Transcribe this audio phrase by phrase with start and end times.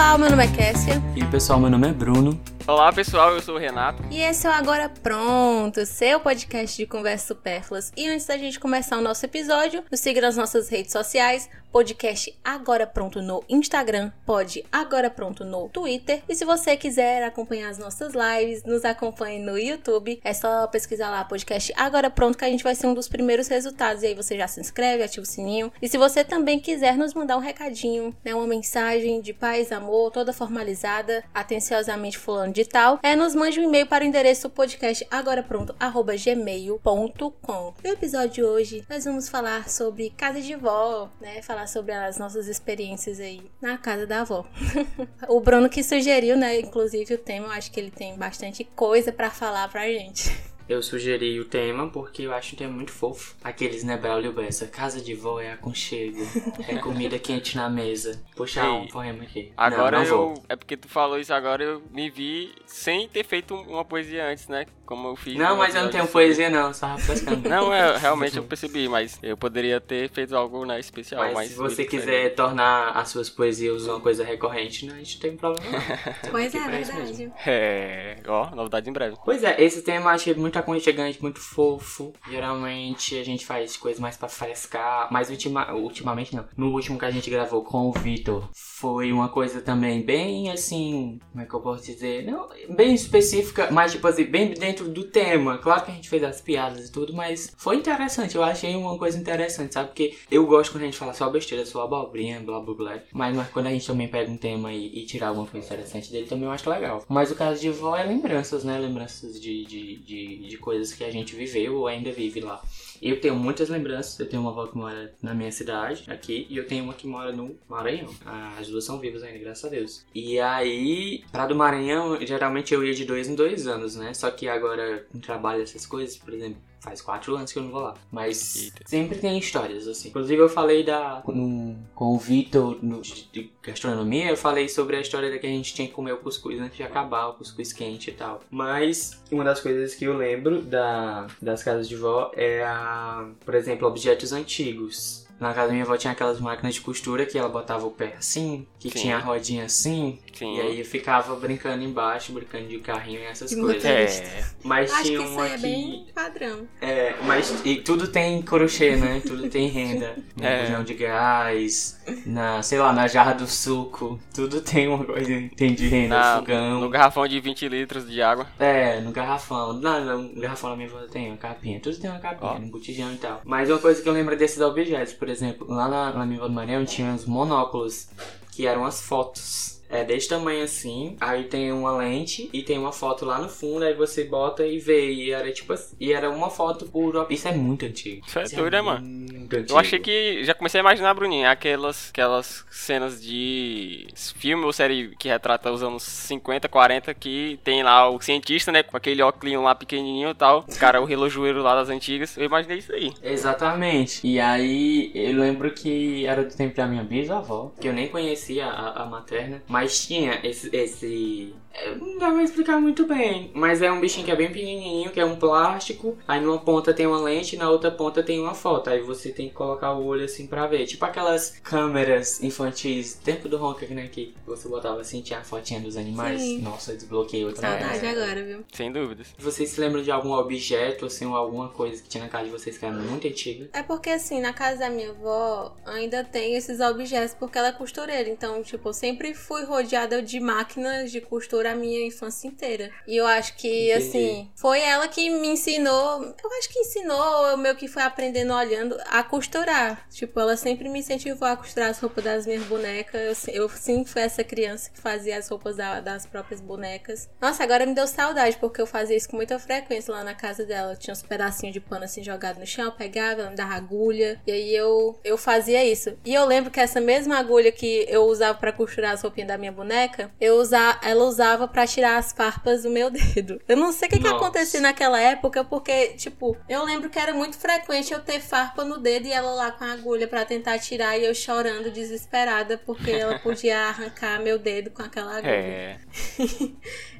[0.00, 1.02] pessoal, meu nome é Kessia.
[1.14, 2.40] E pessoal, meu nome é Bruno.
[2.66, 4.02] Olá pessoal, eu sou o Renato.
[4.10, 7.92] E esse é o Agora Pronto, seu podcast de conversas supérfluas.
[7.94, 12.38] E antes da gente começar o nosso episódio, nos siga nas nossas redes sociais, podcast
[12.44, 16.22] Agora Pronto no Instagram, pode Agora Pronto no Twitter.
[16.28, 20.20] E se você quiser acompanhar as nossas lives, nos acompanhe no YouTube.
[20.24, 23.48] É só pesquisar lá podcast Agora Pronto que a gente vai ser um dos primeiros
[23.48, 24.02] resultados.
[24.02, 25.72] E aí você já se inscreve, ativa o sininho.
[25.82, 30.12] E se você também quiser nos mandar um recadinho, né, uma mensagem de paz, amor,
[30.12, 35.06] toda formalizada, atenciosamente fulano de digital, é nos mande um e-mail para o endereço podcast
[35.10, 37.74] agorapronto@gmail.com.
[37.82, 41.42] No episódio de hoje, nós vamos falar sobre casa de vó, né?
[41.42, 44.46] Falar sobre as nossas experiências aí na casa da avó.
[45.28, 49.12] o Bruno que sugeriu, né, inclusive o tema, eu acho que ele tem bastante coisa
[49.12, 50.30] para falar pra gente.
[50.70, 53.34] Eu sugeri o tema porque eu acho um tema muito fofo.
[53.42, 54.68] Aqueles, né, Belo e Bessa?
[54.68, 56.20] Casa de vó é aconchego.
[56.68, 58.22] é comida quente na mesa.
[58.36, 59.52] Puxa um poema aqui.
[59.56, 60.34] Agora não, não eu.
[60.34, 60.44] Vou.
[60.48, 64.46] É porque tu falou isso agora, eu me vi sem ter feito uma poesia antes,
[64.46, 64.64] né?
[64.90, 65.36] Como eu fiz.
[65.36, 67.48] Não, mas eu não tenho poesia, não, só refrescando.
[67.48, 71.32] não, é, realmente eu percebi, mas eu poderia ter feito algo né, especial.
[71.32, 75.36] Mas se você quiser tornar as suas poesias uma coisa recorrente, não, a gente tem
[75.36, 75.70] problema.
[75.70, 75.80] Não.
[76.32, 77.32] pois é, verdade.
[77.46, 79.16] É, ó, novidade em breve.
[79.24, 82.12] Pois é, esse tema eu achei muito aconchegante, muito fofo.
[82.28, 86.44] Geralmente a gente faz coisas mais pra frescar, mas ultima, ultimamente não.
[86.56, 91.20] No último que a gente gravou com o Vitor, foi uma coisa também bem assim,
[91.30, 92.24] como é que eu posso dizer?
[92.24, 95.58] Não, bem específica, mas tipo assim, bem dentro do tema.
[95.58, 98.36] Claro que a gente fez as piadas e tudo, mas foi interessante.
[98.36, 99.88] Eu achei uma coisa interessante, sabe?
[99.88, 102.98] Porque eu gosto quando a gente fala só besteira, só abobrinha, blá blá blá.
[103.12, 106.26] Mas, mas quando a gente também pega um tema e, e alguma coisa interessante dele,
[106.26, 107.04] também eu acho legal.
[107.08, 108.78] Mas o caso de vó é lembranças, né?
[108.78, 112.62] Lembranças de, de, de, de coisas que a gente viveu ou ainda vive lá.
[113.00, 114.18] Eu tenho muitas lembranças.
[114.18, 117.06] Eu tenho uma avó que mora na minha cidade, aqui, e eu tenho uma que
[117.06, 118.10] mora no Maranhão.
[118.58, 120.04] As duas são vivas ainda, graças a Deus.
[120.14, 124.12] E aí, pra do Maranhão, geralmente eu ia de dois em dois anos, né?
[124.14, 127.70] Só que agora, com trabalho, essas coisas, por exemplo, Faz quatro anos que eu não
[127.70, 127.94] vou lá.
[128.10, 128.84] Mas Eita.
[128.86, 130.08] sempre tem histórias, assim.
[130.08, 135.00] Inclusive, eu falei da, no, com o Vitor de, de, gastronomia, eu falei sobre a
[135.00, 137.72] história da que a gente tinha que comer o cuscuz antes de acabar, o cuscuz
[137.72, 138.40] quente e tal.
[138.50, 143.54] Mas uma das coisas que eu lembro da, das casas de vó é, a, por
[143.54, 145.28] exemplo, objetos antigos.
[145.38, 148.14] Na casa da minha avó tinha aquelas máquinas de costura que ela botava o pé
[148.18, 148.98] assim, que Sim.
[148.98, 150.18] tinha a rodinha assim.
[150.32, 150.56] Sim.
[150.56, 153.84] E aí eu ficava brincando embaixo, brincando de carrinho e essas coisas.
[153.84, 154.44] É.
[154.64, 155.62] Mas Acho tinha que uma isso é que...
[155.62, 156.68] bem padrão.
[156.80, 159.20] É, mas e tudo tem crochê, né?
[159.26, 160.16] Tudo tem renda.
[160.36, 160.82] No é.
[160.82, 164.18] de gás, na, sei lá, na jarra do suco.
[164.34, 166.80] Tudo tem uma coisa, tem de renda, na, fogão.
[166.80, 168.46] No garrafão de 20 litros de água.
[168.58, 169.72] É, no garrafão.
[169.74, 171.80] Não, no garrafão da minha avó tem uma capinha.
[171.80, 173.40] Tudo tem uma capinha, no botijão e tal.
[173.44, 176.48] Mas uma coisa que eu lembro desses objetos, por exemplo, lá na, na minha avó
[176.48, 178.08] do Maranhão tinha uns monóculos
[178.52, 181.16] que eram as fotos é desse tamanho assim.
[181.20, 183.84] Aí tem uma lente e tem uma foto lá no fundo.
[183.84, 185.10] Aí você bota e vê.
[185.12, 185.96] E era tipo assim.
[185.98, 187.26] E era uma foto por.
[187.28, 188.24] Isso é muito antigo.
[188.26, 189.48] Isso é Isso doido, é né, mano?
[189.68, 190.44] Eu achei que.
[190.44, 194.06] Já comecei a imaginar, Bruninho, aquelas, aquelas cenas de
[194.36, 198.84] filme ou série que retrata os anos 50, 40, que tem lá o cientista, né?
[198.84, 200.64] Com aquele óculos lá pequenininho e tal.
[200.68, 202.36] O cara, o relojoeiro lá das antigas.
[202.36, 203.12] Eu imaginei isso aí.
[203.22, 204.24] Exatamente.
[204.24, 208.39] E aí eu lembro que era do tempo da minha bisavó, que eu nem conhecia
[208.70, 209.62] a, a materna.
[209.68, 211.54] Mas tinha esse, esse
[211.98, 215.20] não dá pra explicar muito bem, mas é um bichinho que é bem pequenininho, que
[215.20, 216.18] é um plástico.
[216.26, 218.90] Aí numa ponta tem uma lente, na outra ponta tem uma foto.
[218.90, 220.86] Aí você tem que colocar o olho assim pra ver.
[220.86, 224.08] Tipo aquelas câmeras infantis, tempo do Honker, né?
[224.08, 226.40] Que você botava assim, tinha a fotinha dos animais.
[226.40, 226.60] Sim.
[226.60, 228.64] Nossa, desbloqueei outra Saudade agora, viu?
[228.72, 229.28] Sem dúvidas.
[229.38, 232.50] Vocês se lembram de algum objeto, assim, ou alguma coisa que tinha na casa de
[232.50, 233.68] vocês que era muito antiga?
[233.72, 237.72] É porque assim, na casa da minha avó ainda tem esses objetos porque ela é
[237.72, 238.28] costureira.
[238.28, 242.90] Então, tipo, eu sempre fui rodeada de máquinas de costura a minha infância inteira.
[243.06, 244.08] E eu acho que, Entendi.
[244.08, 246.22] assim, foi ela que me ensinou.
[246.22, 250.08] Eu acho que ensinou, eu meio que foi aprendendo olhando a costurar.
[250.10, 253.46] Tipo, ela sempre me incentivou a costurar as roupas das minhas bonecas.
[253.48, 257.28] Eu, eu sim fui essa criança que fazia as roupas da, das próprias bonecas.
[257.40, 260.64] Nossa, agora me deu saudade, porque eu fazia isso com muita frequência lá na casa
[260.64, 260.96] dela.
[260.96, 264.40] Tinha uns pedacinhos de pano assim jogado no chão, eu pegava, ela me dava agulha.
[264.46, 266.16] E aí eu, eu fazia isso.
[266.24, 269.58] E eu lembro que essa mesma agulha que eu usava para costurar as roupinhas da
[269.58, 273.60] minha boneca, eu usava, ela usava usava para tirar as farpas do meu dedo.
[273.66, 277.32] Eu não sei o que, que acontecia naquela época, porque, tipo, eu lembro que era
[277.32, 280.78] muito frequente eu ter farpa no dedo e ela lá com a agulha para tentar
[280.78, 285.50] tirar e eu chorando desesperada porque ela podia arrancar meu dedo com aquela agulha.
[285.50, 285.98] É.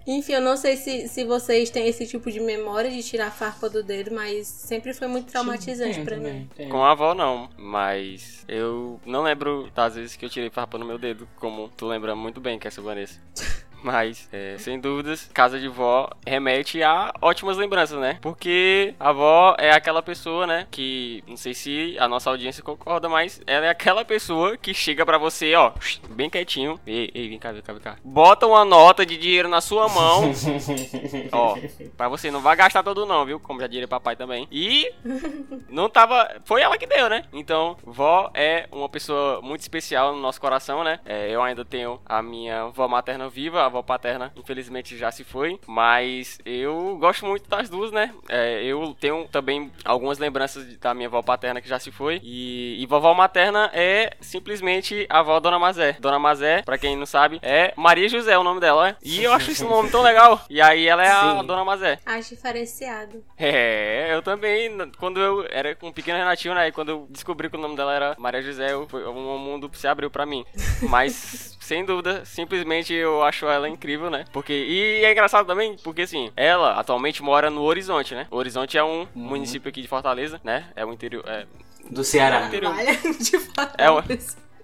[0.06, 3.30] Enfim, eu não sei se, se vocês têm esse tipo de memória de tirar a
[3.30, 6.48] farpa do dedo, mas sempre foi muito traumatizante para mim.
[6.70, 10.86] Com a avó não, mas eu não lembro das vezes que eu tirei farpa no
[10.86, 13.20] meu dedo, como tu lembra muito bem, que é Vanessa.
[13.82, 18.18] Mas, é, sem dúvidas, casa de vó remete a ótimas lembranças, né?
[18.20, 20.66] Porque a avó é aquela pessoa, né?
[20.70, 25.04] Que não sei se a nossa audiência concorda, mas ela é aquela pessoa que chega
[25.04, 25.72] para você, ó,
[26.10, 26.78] bem quietinho.
[26.86, 27.96] Ei, ei, vem cá, vem cá, vem cá.
[28.04, 30.30] Bota uma nota de dinheiro na sua mão.
[31.32, 31.56] ó,
[31.96, 33.40] pra você não vai gastar todo, não, viu?
[33.40, 34.46] Como já diria papai também.
[34.50, 34.92] E
[35.68, 36.28] não tava.
[36.44, 37.24] Foi ela que deu, né?
[37.32, 41.00] Então, vó é uma pessoa muito especial no nosso coração, né?
[41.04, 45.58] É, eu ainda tenho a minha vó materna viva, avó paterna, infelizmente já se foi,
[45.66, 48.12] mas eu gosto muito das duas, né?
[48.28, 52.82] É, eu tenho também algumas lembranças da minha avó paterna que já se foi, e,
[52.82, 55.96] e vovó materna é simplesmente a avó Dona Mazé.
[56.00, 58.96] Dona Mazé, pra quem não sabe, é Maria José o nome dela, né?
[59.02, 60.40] E eu acho esse nome tão legal.
[60.50, 61.46] E aí ela é a Sim.
[61.46, 61.98] Dona Mazé.
[62.04, 63.24] Acho diferenciado.
[63.38, 66.68] É, eu também, quando eu era um pequeno Renatinho, né?
[66.68, 69.86] E quando eu descobri que o nome dela era Maria José, eu, um mundo se
[69.86, 70.44] abriu pra mim.
[70.88, 74.24] Mas sem dúvida, simplesmente eu acho ela incrível, né?
[74.32, 78.26] Porque e é engraçado também, porque assim, ela atualmente mora no Horizonte, né?
[78.28, 79.06] O Horizonte é um uhum.
[79.14, 80.66] município aqui de Fortaleza, né?
[80.74, 81.46] É o interior é...
[81.88, 82.42] do Ceará.
[82.42, 82.74] É interior.
[83.22, 83.76] de Fortaleza.
[83.78, 84.02] É o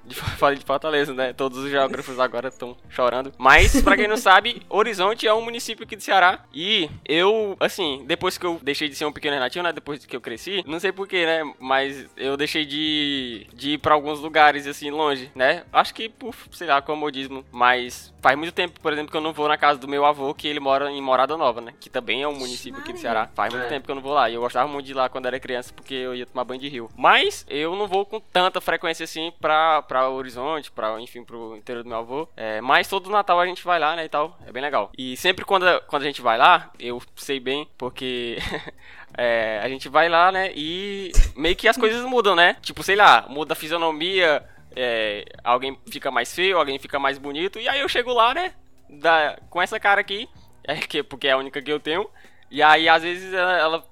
[0.56, 1.32] de Fortaleza, né?
[1.32, 3.32] Todos os geógrafos agora estão chorando.
[3.38, 6.40] Mas, para quem não sabe, Horizonte é um município aqui do Ceará.
[6.52, 9.72] E eu, assim, depois que eu deixei de ser um pequeno Renatinho, né?
[9.72, 11.52] Depois que eu cresci, não sei porquê, né?
[11.58, 15.64] Mas eu deixei de, de ir pra alguns lugares, assim, longe, né?
[15.72, 17.44] Acho que por, sei lá, comodismo.
[17.50, 20.34] Mas faz muito tempo, por exemplo, que eu não vou na casa do meu avô,
[20.34, 21.72] que ele mora em Morada Nova, né?
[21.78, 23.28] Que também é um município aqui do Ceará.
[23.34, 23.68] Faz muito é.
[23.68, 24.30] tempo que eu não vou lá.
[24.30, 26.60] E eu gostava muito de ir lá quando era criança, porque eu ia tomar banho
[26.60, 26.90] de rio.
[26.96, 31.56] Mas eu não vou com tanta frequência assim pra, pra para Horizonte, para enfim, pro
[31.56, 32.28] interior do meu avô.
[32.36, 34.38] É, mas todo Natal a gente vai lá, né, e tal.
[34.46, 34.90] É bem legal.
[34.96, 38.36] E sempre quando, quando a gente vai lá, eu sei bem, porque
[39.16, 42.58] é, a gente vai lá, né, e meio que as coisas mudam, né?
[42.60, 44.44] Tipo, sei lá, muda a fisionomia,
[44.74, 47.58] é, alguém fica mais feio, alguém fica mais bonito.
[47.58, 48.52] E aí eu chego lá, né,
[48.90, 50.28] da, com essa cara aqui,
[50.62, 52.06] é, que, porque é a única que eu tenho.
[52.50, 53.84] E aí, às vezes, ela, ela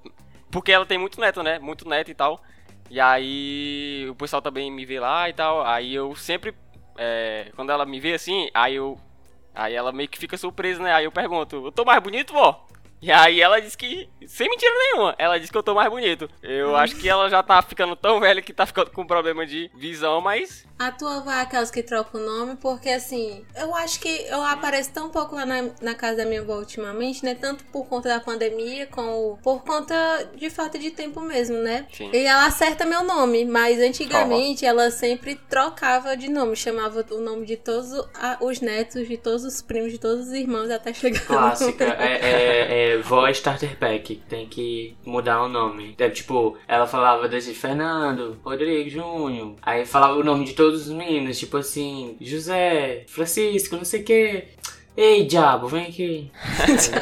[0.51, 1.57] porque ela tem muito neto, né?
[1.57, 2.41] Muito neto e tal.
[2.89, 5.65] E aí o pessoal também me vê lá e tal.
[5.65, 6.53] Aí eu sempre.
[6.97, 8.97] É, quando ela me vê assim, aí eu.
[9.53, 10.93] Aí ela meio que fica surpresa, né?
[10.93, 12.65] Aí eu pergunto, eu tô mais bonito, vó?
[13.01, 16.29] E aí ela disse que, sem mentira nenhuma, ela disse que eu tô mais bonito.
[16.41, 19.69] Eu acho que ela já tá ficando tão velha que tá ficando com problema de
[19.75, 20.65] visão, mas.
[20.77, 24.43] A tua avó é aquelas que troca o nome, porque assim, eu acho que eu
[24.43, 27.33] apareço tão pouco lá na, na casa da minha avó ultimamente, né?
[27.33, 29.95] Tanto por conta da pandemia, como por conta
[30.35, 31.87] de falta de tempo mesmo, né?
[31.93, 32.09] Sim.
[32.11, 34.67] E ela acerta meu nome, mas antigamente oh.
[34.67, 37.91] ela sempre trocava de nome, chamava o nome de todos
[38.41, 41.25] os netos, de todos os primos, de todos os irmãos até chegar.
[41.25, 45.95] Clássica, é, é, é vó Starter Pack, tem que mudar o nome.
[45.97, 49.55] É, tipo, ela falava desde Fernando, Rodrigo, Júnior.
[49.61, 54.03] Aí falava o nome de todos os meninos, tipo assim, José, Francisco, não sei o
[54.03, 54.43] que.
[54.97, 56.31] Ei, diabo, vem aqui.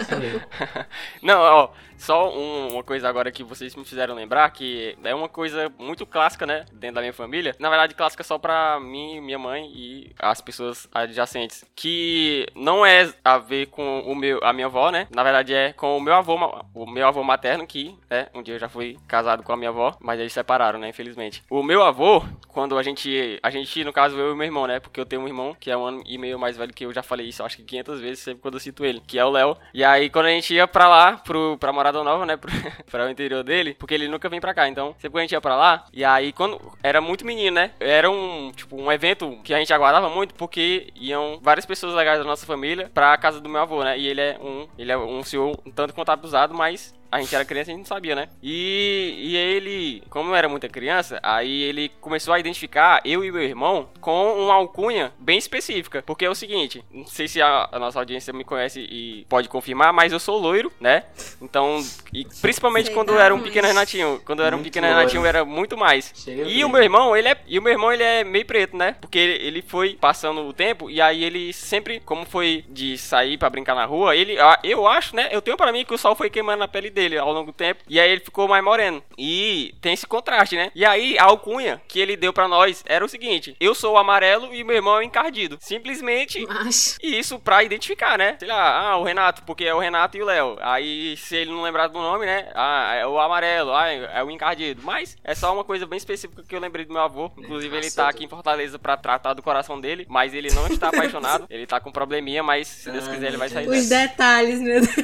[1.22, 1.70] não, ó,
[2.04, 6.06] só um, uma coisa agora que vocês me fizeram lembrar, que é uma coisa muito
[6.06, 7.56] clássica, né, dentro da minha família.
[7.58, 11.64] Na verdade, clássica só pra mim, minha mãe e as pessoas adjacentes.
[11.76, 15.08] Que não é a ver com o meu, a minha avó, né?
[15.16, 16.36] Na verdade, é com o meu avô,
[16.74, 19.70] o meu avô materno, que, né, um dia eu já fui casado com a minha
[19.70, 21.42] avó, mas eles separaram, né, infelizmente.
[21.50, 24.82] O meu avô, quando a gente, a gente, no caso, eu e meu irmão, né,
[24.82, 26.92] porque eu tenho um irmão que é um ano e meio mais velho que eu,
[26.92, 29.30] já falei isso, acho que 500 vezes, sempre quando eu cito ele, que é o
[29.30, 29.56] Léo.
[29.74, 32.38] E aí, quando a gente ia pra lá, pro, pra morar Nova, né,
[32.90, 34.70] pra o interior dele, porque ele nunca vem pra cá.
[34.70, 37.72] Então, sempre que a gente ia pra lá, e aí quando era muito menino, né,
[37.80, 42.20] era um, tipo, um evento que a gente aguardava muito, porque iam várias pessoas legais
[42.20, 44.98] da nossa família pra casa do meu avô, né, e ele é um, ele é
[44.98, 47.96] um senhor um tanto quanto abusado, mas a gente era criança e a gente não
[47.96, 48.28] sabia, né?
[48.42, 53.32] E, e ele, como eu era muita criança, aí ele começou a identificar eu e
[53.32, 56.02] meu irmão com uma alcunha bem específica.
[56.02, 59.48] Porque é o seguinte, não sei se a, a nossa audiência me conhece e pode
[59.48, 61.04] confirmar, mas eu sou loiro, né?
[61.40, 64.20] Então, e principalmente sei quando eu era um pequeno Renatinho.
[64.26, 66.12] Quando eu era um pequeno Renatinho, eu era muito mais.
[66.16, 66.66] Chega e bem.
[66.66, 67.38] o meu irmão, ele é.
[67.46, 68.96] E o meu irmão, ele é meio preto, né?
[69.00, 73.38] Porque ele, ele foi passando o tempo e aí ele sempre, como foi de sair
[73.38, 74.36] para brincar na rua, ele.
[74.64, 75.30] Eu acho, né?
[75.32, 77.52] Eu tenho para mim que o sol foi queimando na pele dele dele ao longo
[77.52, 77.84] do tempo.
[77.88, 79.04] E aí ele ficou mais moreno.
[79.18, 80.72] E tem esse contraste, né?
[80.74, 83.98] E aí a alcunha que ele deu para nós era o seguinte: eu sou o
[83.98, 85.58] amarelo e meu irmão é o encardido.
[85.60, 86.46] Simplesmente.
[86.48, 86.98] Mas...
[87.02, 88.38] E isso pra identificar, né?
[88.40, 90.58] Sei lá, ah, o Renato, porque é o Renato e o Léo.
[90.62, 92.50] Aí se ele não lembrar do nome, né?
[92.56, 94.82] Ah, é o amarelo, ah, é o encardido.
[94.84, 97.32] Mas é só uma coisa bem específica que eu lembrei do meu avô.
[97.38, 100.90] Inclusive, ele tá aqui em Fortaleza pra tratar do coração dele, mas ele não está
[100.90, 101.46] apaixonado.
[101.50, 104.96] ele tá com probleminha, mas se Deus quiser, ele vai sair Os detalhes, meu Deus.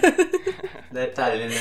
[0.91, 1.55] Detalhe, né?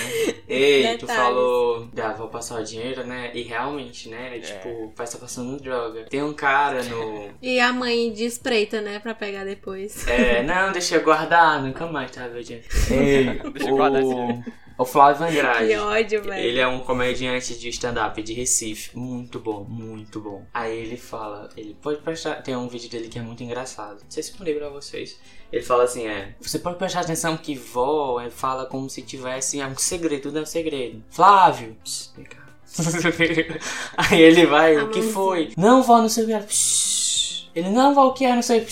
[0.48, 1.00] Ei, Detalhes.
[1.00, 3.30] tu falou ah, vou passar o dinheiro, né?
[3.34, 4.36] E realmente, né?
[4.36, 4.40] É.
[4.40, 6.04] Tipo, vai estar passando droga.
[6.04, 7.28] Tem um cara no.
[7.42, 8.98] E a mãe de espreita, né?
[8.98, 10.06] Pra pegar depois.
[10.08, 12.66] É, não, deixa eu guardar, nunca mais, tá, meu dinheiro.
[12.90, 14.44] Ei, deixa eu guardar o...
[14.78, 15.66] O Flávio Andrade.
[15.66, 16.46] Que ódio, velho.
[16.46, 18.96] Ele é um comediante de stand-up de Recife.
[18.96, 20.46] Muito bom, muito bom.
[20.54, 22.36] Aí ele fala, ele pode prestar.
[22.42, 24.00] Tem um vídeo dele que é muito engraçado.
[24.04, 25.18] Não sei se eu mandei pra vocês.
[25.52, 26.36] Ele fala assim, é.
[26.40, 30.42] Você pode prestar atenção que vó fala como se tivesse é um segredo, tudo é
[30.42, 31.02] um segredo.
[31.10, 32.46] Flávio, pss, vem cá.
[33.96, 35.52] Aí ele vai, o que foi?
[35.56, 37.58] Não, vó, não sei o que.
[37.58, 38.34] Ele, não, vó, o que é?
[38.34, 38.64] Não sei.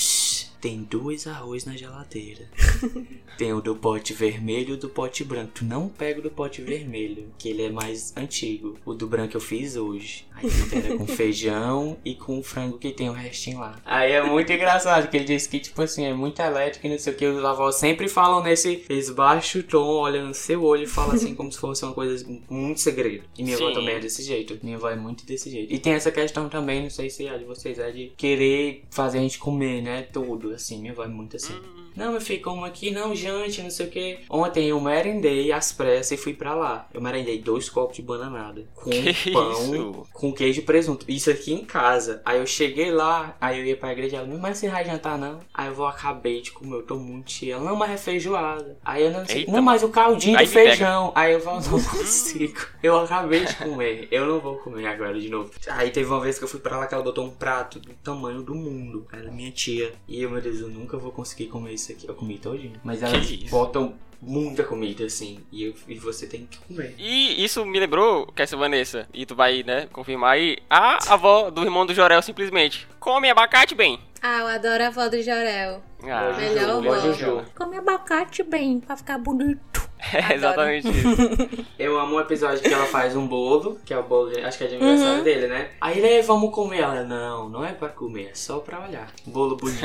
[0.61, 2.49] Tem dois arroz na geladeira.
[3.37, 5.53] Tem o do pote vermelho e o do pote branco.
[5.57, 8.79] Tu não pega o do pote vermelho, que ele é mais antigo.
[8.85, 10.25] O do branco eu fiz hoje.
[10.35, 13.81] Aí era com feijão e com o frango que tem o restinho lá.
[13.85, 16.99] Aí é muito engraçado, que ele disse que, tipo assim, é muito elétrico e não
[16.99, 17.27] sei o que.
[17.27, 18.85] Os avós sempre falam nesse
[19.15, 22.81] baixo tom, olhando no seu olho e falam assim como se fosse uma coisa muito
[22.81, 23.25] segredo.
[23.37, 23.65] E minha Sim.
[23.65, 24.59] avó também é desse jeito.
[24.63, 25.73] Minha avó é muito desse jeito.
[25.73, 29.19] E tem essa questão também, não sei se é de vocês, é de querer fazer
[29.19, 30.03] a gente comer, né?
[30.03, 30.79] Tudo, assim.
[30.79, 31.55] Minha avó é muito assim.
[31.55, 31.87] Hum.
[31.97, 34.19] Não, meu filho, como aqui, não, jante, não sei o que.
[34.29, 36.87] Ontem eu merendei às pressas e fui pra lá.
[36.93, 38.67] Eu merendei dois copos de bananada.
[38.75, 40.07] Com que pão, isso?
[40.13, 41.07] com queijo e presunto.
[41.09, 42.21] Isso aqui em casa.
[42.23, 45.17] Aí eu cheguei lá, aí eu ia pra igreja, ela, não, mas você vai jantar
[45.17, 45.41] não?
[45.55, 47.61] Aí eu vou, acabei de comer, eu tô muito cheio.
[47.61, 48.77] Não, mas é feijoada.
[48.85, 51.13] Aí eu não sei, não, mas o caldinho do feijão.
[51.15, 52.61] Aí eu falo, não consigo.
[52.83, 55.51] eu acabei de comer, eu não vou comer agora de novo.
[55.69, 57.95] Aí teve uma vez que eu fui pra lá que ela botou um prato do
[57.95, 59.07] tamanho do mundo.
[59.11, 59.95] Ela é minha tia.
[60.07, 62.07] E eu, meu Deus, eu nunca vou conseguir comer isso aqui.
[62.07, 62.79] Eu comi todinho.
[62.85, 66.95] Mas elas botam muita comida, assim, e, eu, e você tem que comer.
[66.99, 71.51] E isso me lembrou, que essa Vanessa, e tu vai, né, confirmar aí, a avó
[71.51, 73.99] do irmão do Jorel simplesmente come abacate bem.
[74.23, 75.83] Ah, eu adoro a avó do Jorel.
[76.03, 77.45] Ah, Melhor avó.
[77.55, 79.87] Come abacate bem, pra ficar bonito.
[80.13, 81.67] É exatamente isso.
[81.79, 84.59] Eu amo o episódio que ela faz um bolo, que é o bolo, de, acho
[84.59, 85.25] que é de aniversário uhum.
[85.25, 85.71] dele, né?
[85.81, 86.81] Aí ele, vamos comer.
[86.81, 89.11] Ela, não, não é pra comer, é só pra olhar.
[89.27, 89.83] Bolo bonito.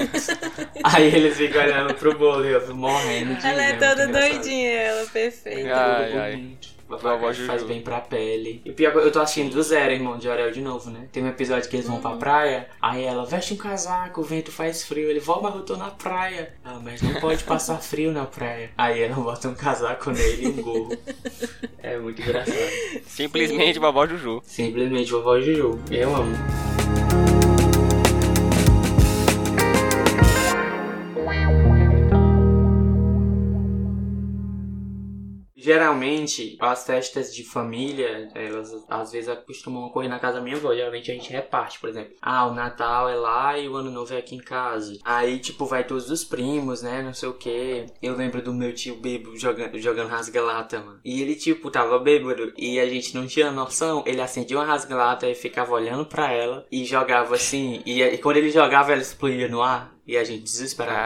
[0.84, 5.06] Aí eles ficam olhando pro bolo e eu morrendo de Ela é toda doidinha, ela,
[5.08, 5.76] perfeita.
[5.76, 6.58] Ai, ai.
[6.98, 8.62] Vovó faz bem pra pele.
[8.66, 11.08] E pior, eu tô assistindo do zero, irmão, de Orel de novo, né?
[11.12, 14.52] Tem um episódio que eles vão pra praia, aí ela veste um casaco, o vento
[14.52, 15.10] faz frio.
[15.10, 16.54] Ele, vó, mas eu tô na praia.
[16.64, 18.72] Ah, mas não pode passar frio na praia.
[18.78, 20.98] Aí ela bota um casaco nele e um gorro.
[21.84, 22.58] É muito engraçado.
[23.06, 24.42] Simplesmente vovó Juju.
[24.44, 25.80] Simplesmente vovó Juju.
[25.90, 26.61] Eu amo.
[35.62, 40.74] Geralmente, as festas de família, elas às vezes costumam ocorrer na casa da minha avó.
[40.74, 42.14] Geralmente a gente reparte, por exemplo.
[42.20, 44.98] Ah, o Natal é lá e o Ano Novo é aqui em casa.
[45.06, 47.04] Aí, tipo, vai todos os primos, né?
[47.04, 47.86] Não sei o que.
[48.02, 51.00] Eu lembro do meu tio bêbado jogando, jogando rasga-lata, mano.
[51.06, 54.04] E ele, tipo, tava bêbado e a gente não tinha noção.
[54.08, 57.84] Ele acendia uma rasga-lata e ficava olhando para ela e jogava assim.
[57.86, 60.01] E, e quando ele jogava, ela explodia no ar.
[60.12, 60.98] E a gente desesperado.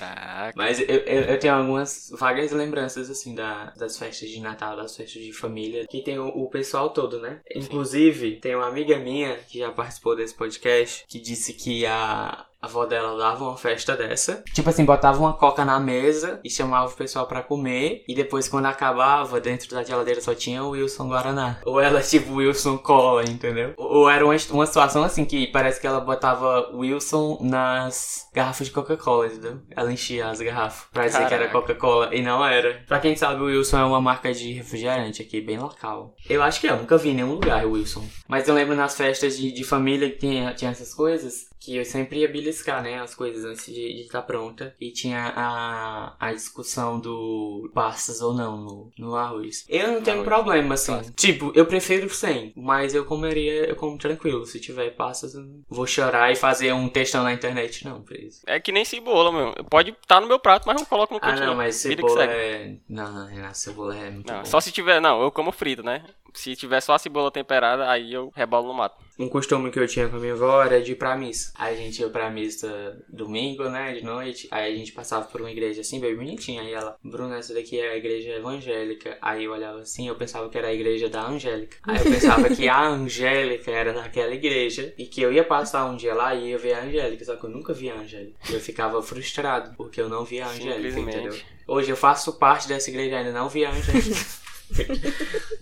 [0.00, 0.52] Caraca.
[0.54, 4.94] Mas eu, eu, eu, tenho algumas vagas lembranças, assim, da, das festas de Natal, das
[4.94, 7.40] festas de família, que tem o, o pessoal todo, né?
[7.56, 12.66] Inclusive, tem uma amiga minha que já participou desse podcast que disse que a, a
[12.66, 14.44] avó dela dava uma festa dessa.
[14.52, 18.04] Tipo assim, botava uma coca na mesa e chamava o pessoal para comer.
[18.06, 21.58] E depois, quando acabava, dentro da geladeira só tinha o Wilson Guaraná.
[21.64, 23.74] Ou ela, tipo, Wilson Cola, entendeu?
[23.76, 28.72] Ou era uma, uma situação assim que parece que ela botava Wilson nas garrafas de
[28.72, 29.60] Coca-Cola, entendeu?
[29.74, 31.36] Ela enchia as garrafas pra dizer Caraca.
[31.36, 32.14] que era Coca-Cola.
[32.14, 32.82] E não era.
[32.86, 36.14] Pra quem sabe, o Wilson é uma marca de refrigerante aqui, bem local.
[36.28, 38.04] Eu acho que eu nunca vi em nenhum lugar o Wilson.
[38.28, 41.84] Mas eu lembro nas festas de, de família que tinha, tinha essas coisas que eu
[41.84, 44.74] sempre ia beliscar, né, as coisas antes de estar pronta.
[44.80, 49.64] E tinha a, a discussão do passas ou não no, no arroz.
[49.68, 50.28] Eu não tenho arroz.
[50.28, 51.00] problema, assim.
[51.14, 54.44] Tipo, eu prefiro sem, mas eu comeria, eu como tranquilo.
[54.44, 58.16] Se tiver passas, eu não vou chorar e fazer um textão na internet, não, por
[58.16, 58.42] isso.
[58.46, 59.64] É que nem cebola, meu.
[59.64, 61.44] Pode estar tá no meu prato, mas não coloco no cantinho.
[61.44, 62.76] Ah, não, mas cebola é...
[62.88, 65.00] Não, não, cebola é muito não, Só se tiver...
[65.00, 66.04] Não, eu como frito, né?
[66.34, 68.96] Se tiver só a cebola temperada, aí eu rebolo no mato.
[69.18, 71.52] Um costume que eu tinha com a minha avó era de ir pra missa.
[71.54, 74.48] A gente ia pra missa domingo, né, de noite.
[74.50, 76.62] Aí a gente passava por uma igreja assim, bem bonitinha.
[76.62, 79.18] Aí ela, Bruna, essa daqui é a igreja evangélica.
[79.20, 81.76] Aí eu olhava assim, eu pensava que era a igreja da Angélica.
[81.82, 85.96] Aí eu pensava que a Angélica era naquela igreja e que eu ia passar um
[85.96, 87.22] dia lá e ia ver a Angélica.
[87.22, 88.38] Só que eu nunca via a Angélica.
[88.48, 91.38] Eu ficava frustrado porque eu não via a Angélica, entendeu?
[91.68, 94.16] Hoje eu faço parte dessa igreja ainda, não via a Angélica.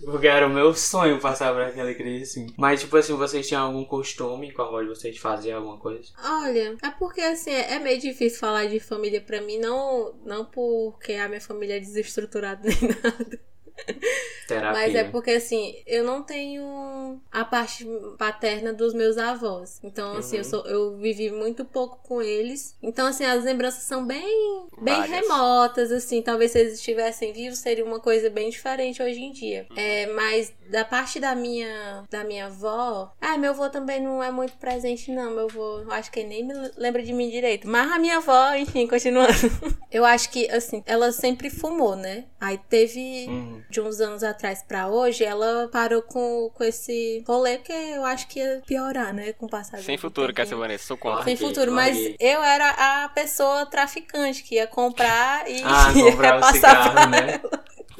[0.03, 2.47] Porque era o meu sonho passar por aquela igreja assim.
[2.57, 6.09] Mas, tipo assim, vocês tinham algum costume com a voz de vocês fazer alguma coisa?
[6.23, 11.13] Olha, é porque assim, é meio difícil falar de família pra mim, não, não porque
[11.13, 13.39] a minha família é desestruturada nem nada.
[14.47, 14.71] Terapia.
[14.71, 17.85] Mas é porque, assim, eu não tenho a parte
[18.17, 19.79] paterna dos meus avós.
[19.83, 22.75] Então, assim, eu, sou, eu vivi muito pouco com eles.
[22.81, 25.21] Então, assim, as lembranças são bem, bem Várias.
[25.21, 26.21] remotas, assim.
[26.21, 29.67] Talvez se eles estivessem vivos, seria uma coisa bem diferente hoje em dia.
[29.75, 33.13] É, mas da parte da minha, da minha avó...
[33.21, 35.31] Ah, meu avô também não é muito presente, não.
[35.31, 37.67] Meu avô, acho que ele nem me lembra de mim direito.
[37.67, 39.33] Mas a minha avó, enfim, continuando.
[39.91, 42.25] eu acho que, assim, ela sempre fumou, né?
[42.39, 43.61] Aí teve Uhum.
[43.69, 48.27] De uns anos atrás pra hoje, ela parou com, com esse rolê que eu acho
[48.27, 49.33] que ia piorar, né?
[49.33, 50.45] Com o passar Sem futuro, né?
[50.45, 51.23] Vanessa, sou contra.
[51.23, 52.15] Sem futuro, mas larguei.
[52.19, 56.91] eu era a pessoa traficante que ia comprar e Ah, ia comprar o repassar cigarro,
[56.93, 57.41] pra né?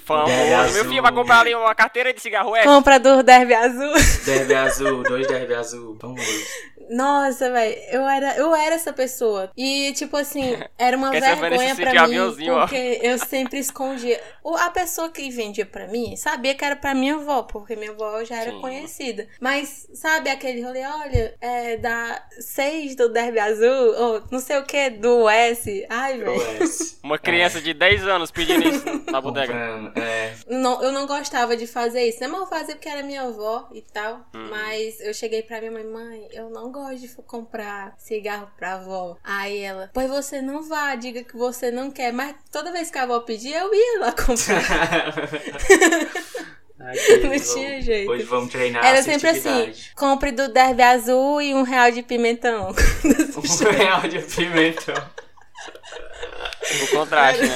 [0.10, 0.28] Famoso.
[0.34, 2.64] Derby Meu filho vai comprar ali uma carteira de cigarro é?
[2.64, 3.94] Compra do derby azul.
[4.26, 5.96] Derby azul, dois derby azul.
[6.02, 6.24] Famoso.
[6.90, 9.52] Nossa, velho, eu era, eu era essa pessoa.
[9.56, 12.62] E, tipo assim, era uma vergonha pra mim, aviãozinho, ó.
[12.62, 14.20] porque eu sempre escondia.
[14.44, 17.92] O- A pessoa que vendia pra mim sabia que era pra minha avó, porque minha
[17.92, 18.62] avó já era Sim.
[18.62, 19.28] conhecida.
[19.40, 24.64] Mas, sabe aquele rolê, olha, é da 6 do Derby Azul, ou não sei o
[24.66, 25.86] que, do S.
[25.90, 26.34] Ai, velho.
[27.04, 29.54] Uma criança de 10 anos pedindo isso na bodega.
[29.96, 30.34] É.
[30.48, 32.28] Não, eu não gostava de fazer isso, né?
[32.28, 34.26] Mas eu fazia porque era minha avó e tal.
[34.34, 34.50] Uhum.
[34.50, 39.18] Mas eu cheguei pra minha mãe, mãe, eu não gosto de comprar cigarro pra avó.
[39.24, 42.12] Aí ela, pois você não vá, diga que você não quer.
[42.14, 45.30] Mas toda vez que a avó pedia, eu ia lá comprar.
[46.80, 48.10] Aqui, Não vamos- tinha jeito.
[48.10, 52.70] Hoje vamos treinar Era sempre assim, compre do derby azul e um real de pimentão.
[53.04, 54.96] Um real de pimentão.
[56.84, 57.56] O contraste, né?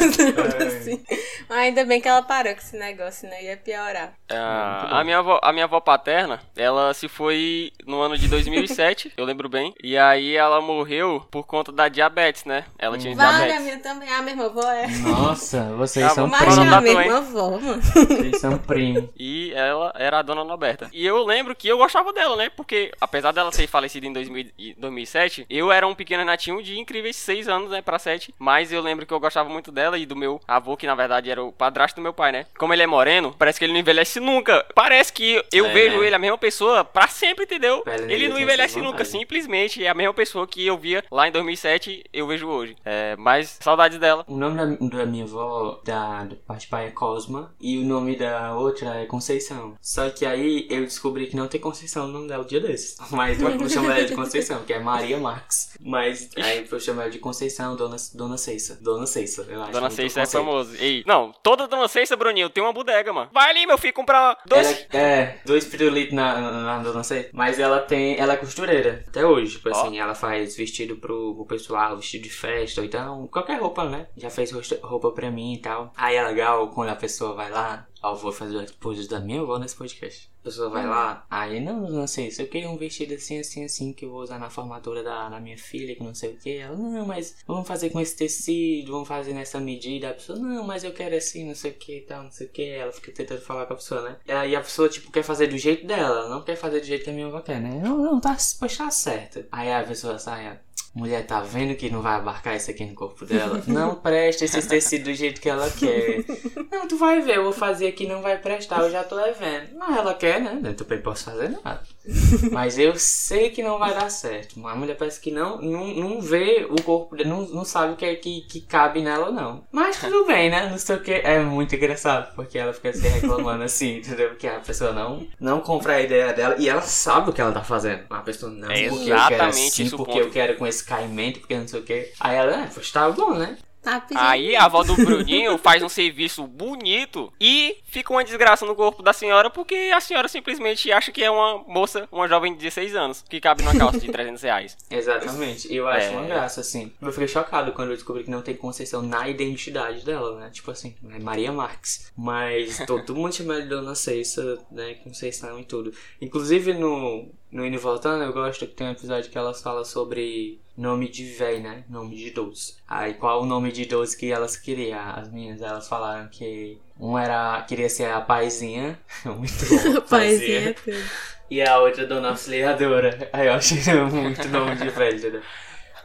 [0.68, 1.04] assim.
[1.50, 3.44] Mas ainda bem que ela parou com esse negócio, né?
[3.44, 4.14] Ia piorar.
[4.30, 9.14] Ah, a, minha avó, a minha avó paterna, ela se foi no ano de 2007,
[9.18, 9.74] eu lembro bem.
[9.84, 12.66] E aí ela morreu por conta da diabetes, né?
[12.80, 13.64] Ela tinha Vale, a diabetes.
[13.64, 14.10] minha também.
[14.10, 14.88] A mesma avó é.
[14.88, 16.32] Nossa, vocês Tá são bom.
[16.40, 16.74] Mas é primos.
[16.74, 17.82] a mesma avó, mano.
[17.82, 19.10] Vocês são primos.
[19.18, 20.90] E ela era a dona Norberta.
[20.94, 22.50] E eu lembro que eu gostava dela, né?
[22.50, 26.80] Porque apesar dela ter falecido em 2000 e 2007, eu era um pequeno natinho de
[26.80, 27.82] incríveis 6 anos, né?
[27.82, 28.34] Pra 7.
[28.40, 31.30] Mas eu lembro que eu gostava muito dela e do meu avô, que na verdade
[31.30, 32.46] era o padrasto do meu pai, né?
[32.58, 34.66] Como ele é moreno, parece que ele não envelhece nunca.
[34.76, 36.08] Parece que eu É, vejo né?
[36.08, 37.84] ele a mesma pessoa pra sempre, entendeu?
[38.08, 39.20] Ele não envelhece nunca, vantagem.
[39.20, 42.76] simplesmente é a mesma pessoa que eu via lá em 2007, eu vejo hoje.
[42.86, 44.24] É, mas saudades dela.
[44.28, 47.54] O nome da, da minha avó, da, do parte pai, é Cosma.
[47.60, 49.76] E o nome da outra é Conceição.
[49.82, 52.98] Só que aí eu descobri que não tem Conceição no nome dela um dia desses.
[53.12, 55.78] Mas eu vou chamar ela de Conceição, que é Maria Marques.
[55.80, 58.78] Mas aí eu chamo ela de Conceição, Dona, Dona Ceissa.
[58.82, 59.72] Dona Ceissa, eu acho.
[59.72, 60.76] Dona Ceissa é famoso.
[60.78, 63.30] Ei, não, toda Dona Ceissa, Bruninho, tem uma bodega, mano.
[63.34, 64.88] Vai ali, meu filho, comprar dois.
[64.92, 67.30] Ela, é, dois pirulitos na, na, na Dona Ceissa.
[67.34, 68.18] Mas ela tem.
[68.18, 69.04] Ela é costureira.
[69.08, 69.58] Até hoje.
[69.58, 73.86] Tipo assim, ela faz vestido pro, pro pessoal, vestido de festa, ou então qualquer roupa,
[73.86, 74.08] né?
[74.16, 74.52] Já fez
[74.82, 75.92] roupa pra mim e tal.
[75.96, 77.88] Aí é legal quando a pessoa vai lá.
[78.02, 80.33] Ó, eu vou fazer o exposed da minha avó nesse podcast.
[80.44, 83.64] A pessoa vai lá, aí não, não sei, se eu queria um vestido assim, assim,
[83.64, 86.38] assim, que eu vou usar na formatura da, da minha filha, que não sei o
[86.38, 86.58] que.
[86.58, 90.10] Ela, não, mas vamos fazer com esse tecido, vamos fazer nessa medida.
[90.10, 92.50] A pessoa, não, mas eu quero assim, não sei o que tal, não sei o
[92.50, 92.62] que.
[92.62, 94.18] Ela fica tentando falar com a pessoa, né?
[94.28, 96.86] E aí a pessoa, tipo, quer fazer do jeito dela, ela não quer fazer do
[96.86, 97.80] jeito que a minha avó quer, né?
[97.82, 99.46] Não, não, tá, pois tá certo.
[99.50, 100.60] Aí a pessoa sai,
[100.94, 103.64] Mulher, tá vendo que não vai abarcar isso aqui no corpo dela?
[103.66, 106.24] Não presta esse tecido do jeito que ela quer.
[106.72, 109.32] Não, tu vai ver, eu vou fazer aqui, não vai prestar, eu já tô é
[109.32, 109.76] vendo.
[109.76, 110.60] Não, ela quer, né?
[110.64, 111.82] Eu também posso fazer nada.
[112.52, 114.66] Mas eu sei que não vai dar certo.
[114.68, 117.96] A mulher parece que não, não, não vê o corpo, dela, não, não sabe o
[117.96, 119.64] que é que, que cabe nela ou não.
[119.72, 120.70] Mas tudo bem, né?
[120.70, 121.12] Não sei o que.
[121.12, 124.36] É muito engraçado, porque ela fica se reclamando assim, entendeu?
[124.36, 127.52] Que a pessoa não, não compra a ideia dela e ela sabe o que ela
[127.52, 128.04] tá fazendo.
[128.10, 130.24] A pessoa não, É porque eu quero exatamente assim, porque ponto.
[130.24, 132.12] eu quero com esse caimento, porque não sei o que.
[132.20, 133.58] Aí ela, é, pois tá bom, né?
[133.84, 138.76] Tá Aí a avó do Bruninho faz um serviço bonito e fica uma desgraça no
[138.78, 142.60] corpo da senhora porque a senhora simplesmente acha que é uma moça, uma jovem de
[142.60, 144.78] 16 anos, que cabe numa calça de 300 reais.
[144.90, 145.74] Exatamente.
[145.74, 146.10] Eu acho É.
[146.12, 146.94] uma graça, assim.
[147.02, 150.50] Eu fiquei chocado quando eu descobri que não tem concessão na identidade dela, né?
[150.50, 152.10] Tipo assim, é Maria Marques.
[152.18, 154.94] Mas todo mundo chama ela de Dona Ceissa, né?
[155.04, 155.94] Com Conceição e tudo.
[156.22, 159.84] Inclusive no, no Indo e Voltando, eu gosto que tem um episódio que elas falam
[159.84, 161.84] sobre nome de véi, né?
[161.90, 162.76] Nome de idoso.
[162.88, 165.00] Aí qual o nome de idoso que elas queriam?
[165.00, 167.62] As meninas, elas falaram que um era.
[167.68, 169.00] queria ser a paizinha.
[169.26, 170.02] Muito bom.
[170.10, 171.04] Paizinha é.
[171.50, 173.30] E a outra Dona Auxiliadora.
[173.32, 173.78] Aí eu achei
[174.10, 175.42] muito nome de velho, entendeu?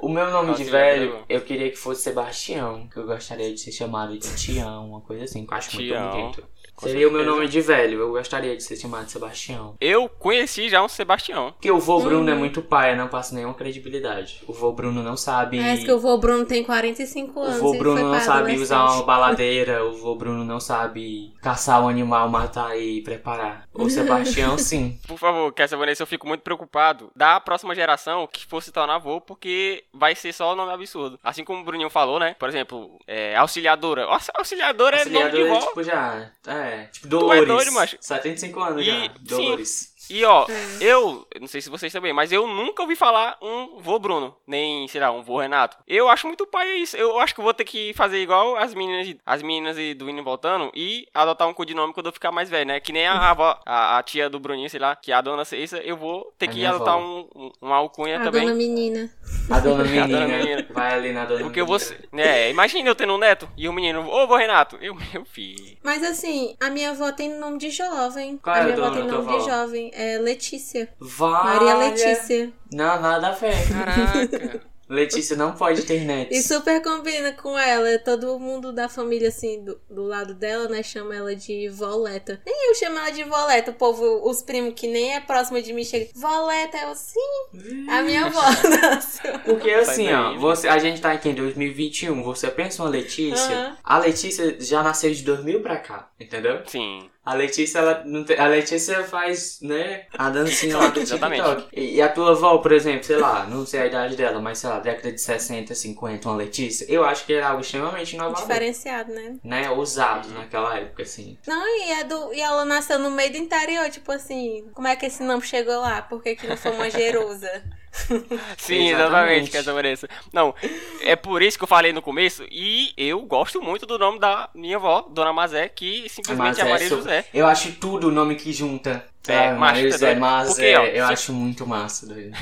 [0.01, 3.73] O meu nome de velho, eu queria que fosse Sebastião, que eu gostaria de ser
[3.73, 6.49] chamado de Tião, uma coisa assim, que eu acho Tião, muito bonito.
[6.79, 7.37] Com Seria o meu certeza.
[7.37, 9.75] nome de velho, eu gostaria de ser chamado Sebastião.
[9.81, 11.51] Eu conheci já um Sebastião.
[11.53, 12.39] Porque o vô Bruno é Hum.
[12.39, 14.43] muito paia, não passa nenhuma credibilidade.
[14.47, 15.59] O vô Bruno não sabe.
[15.59, 17.61] Parece que o vô Bruno tem 45 O anos.
[17.61, 21.83] vô e Bruno foi não sabe usar uma baladeira, o vô Bruno não sabe caçar
[21.83, 23.67] um animal, matar e preparar.
[23.75, 24.99] O Sebastião, sim.
[25.09, 28.95] Por favor, Kessa Vanessa, eu fico muito preocupado da próxima geração que for se tornar
[28.97, 31.19] avô, porque vai ser só nome absurdo.
[31.25, 32.37] Assim como o Bruninho falou, né?
[32.39, 34.07] Por exemplo, é, auxiliadora.
[34.07, 35.67] Nossa, auxiliadora é nome de Auxiliador é vó.
[35.69, 36.31] tipo já.
[36.47, 37.47] É, tipo é Dolores.
[37.49, 37.97] doido, macho.
[38.01, 39.01] 75 anos E- já.
[39.01, 39.11] sim.
[39.21, 39.99] Dolores.
[40.11, 40.79] E ó, É.
[40.81, 44.89] eu, não sei se vocês também, mas eu nunca ouvi falar um vô Bruno, nem,
[44.89, 45.77] sei lá, um vô Renato.
[45.87, 46.97] Eu acho muito pai isso.
[46.97, 50.21] Eu acho que vou ter que fazer igual as meninas, as meninas e- do Indo
[50.21, 52.81] e Voltando e adotar um codinome quando eu ficar mais velho, né?
[52.81, 55.45] Que nem a avó, a, a tia do Bruninho, sei lá, que é a dona
[55.45, 57.03] Ceissa, eu vou ter A que adotar avó.
[57.05, 58.45] um, um, uma alcunha A também.
[58.45, 59.11] dona menina.
[59.51, 60.27] A dona A dona menina.
[60.27, 60.67] menina.
[60.71, 61.79] Vai ali na dona Porque menina.
[61.79, 61.97] você.
[62.13, 65.77] É, imagina eu tendo um neto e o menino, ô vô Renato, eu, meu filho.
[65.83, 68.39] Mas assim, a minha avó tem nome de jovem.
[68.39, 69.41] Qual a é minha avó tem nome de avó?
[69.51, 69.91] jovem.
[69.95, 70.89] É Letícia.
[71.01, 71.45] Vai.
[71.45, 72.53] Maria Letícia.
[72.73, 73.55] Não, nada a ver.
[73.69, 74.61] Caraca.
[74.89, 76.37] Letícia não pode ter netos.
[76.37, 77.99] E super combina com ela.
[77.99, 82.41] Todo mundo da família, assim, do, do lado dela, né, chama ela de Voleta.
[82.47, 83.71] Nem eu chamo ela de Voleta.
[83.71, 86.09] O povo, os primos que nem é próximo de mim, chegam.
[86.15, 87.89] Voleta, eu sim.
[87.89, 88.41] A minha avó.
[89.45, 93.77] Porque assim, ó, você, a gente tá aqui em 2021, você pensa uma Letícia, Aham.
[93.85, 96.63] a Letícia já nasceu de 2000 pra cá, entendeu?
[96.67, 97.11] Sim.
[97.29, 101.43] A Letícia, ela não tem, a Letícia faz, né, a dancinha lá do Exatamente.
[101.43, 101.69] TikTok.
[101.79, 104.57] E, e a tua avó, por exemplo, sei lá, não sei a idade dela, mas
[104.57, 108.41] sei lá, década de 60, 50, uma Letícia, eu acho que era algo extremamente inovador.
[108.41, 109.37] Diferenciado, né?
[109.45, 111.37] Né, ousado naquela época, assim.
[111.47, 114.97] Não, e, é do, e ela nasceu no meio do interior, tipo assim, como é
[114.97, 116.01] que esse nome chegou lá?
[116.01, 117.63] Por que, que não foi uma Jerusa?
[118.57, 118.91] Sim, Exatamente.
[118.91, 120.09] exatamente, que essa pareça.
[120.33, 120.55] Não,
[121.03, 124.49] é por isso que eu falei no começo, e eu gosto muito do nome da
[124.55, 127.25] minha avó, Dona Mazé, que simplesmente é é Maria so- José.
[127.33, 129.05] Eu acho tudo o nome que junta.
[129.27, 129.59] É, sabe?
[129.59, 130.21] macho, é José, doido.
[130.21, 132.33] mas Porque, é, ó, eu se- acho muito massa, doido.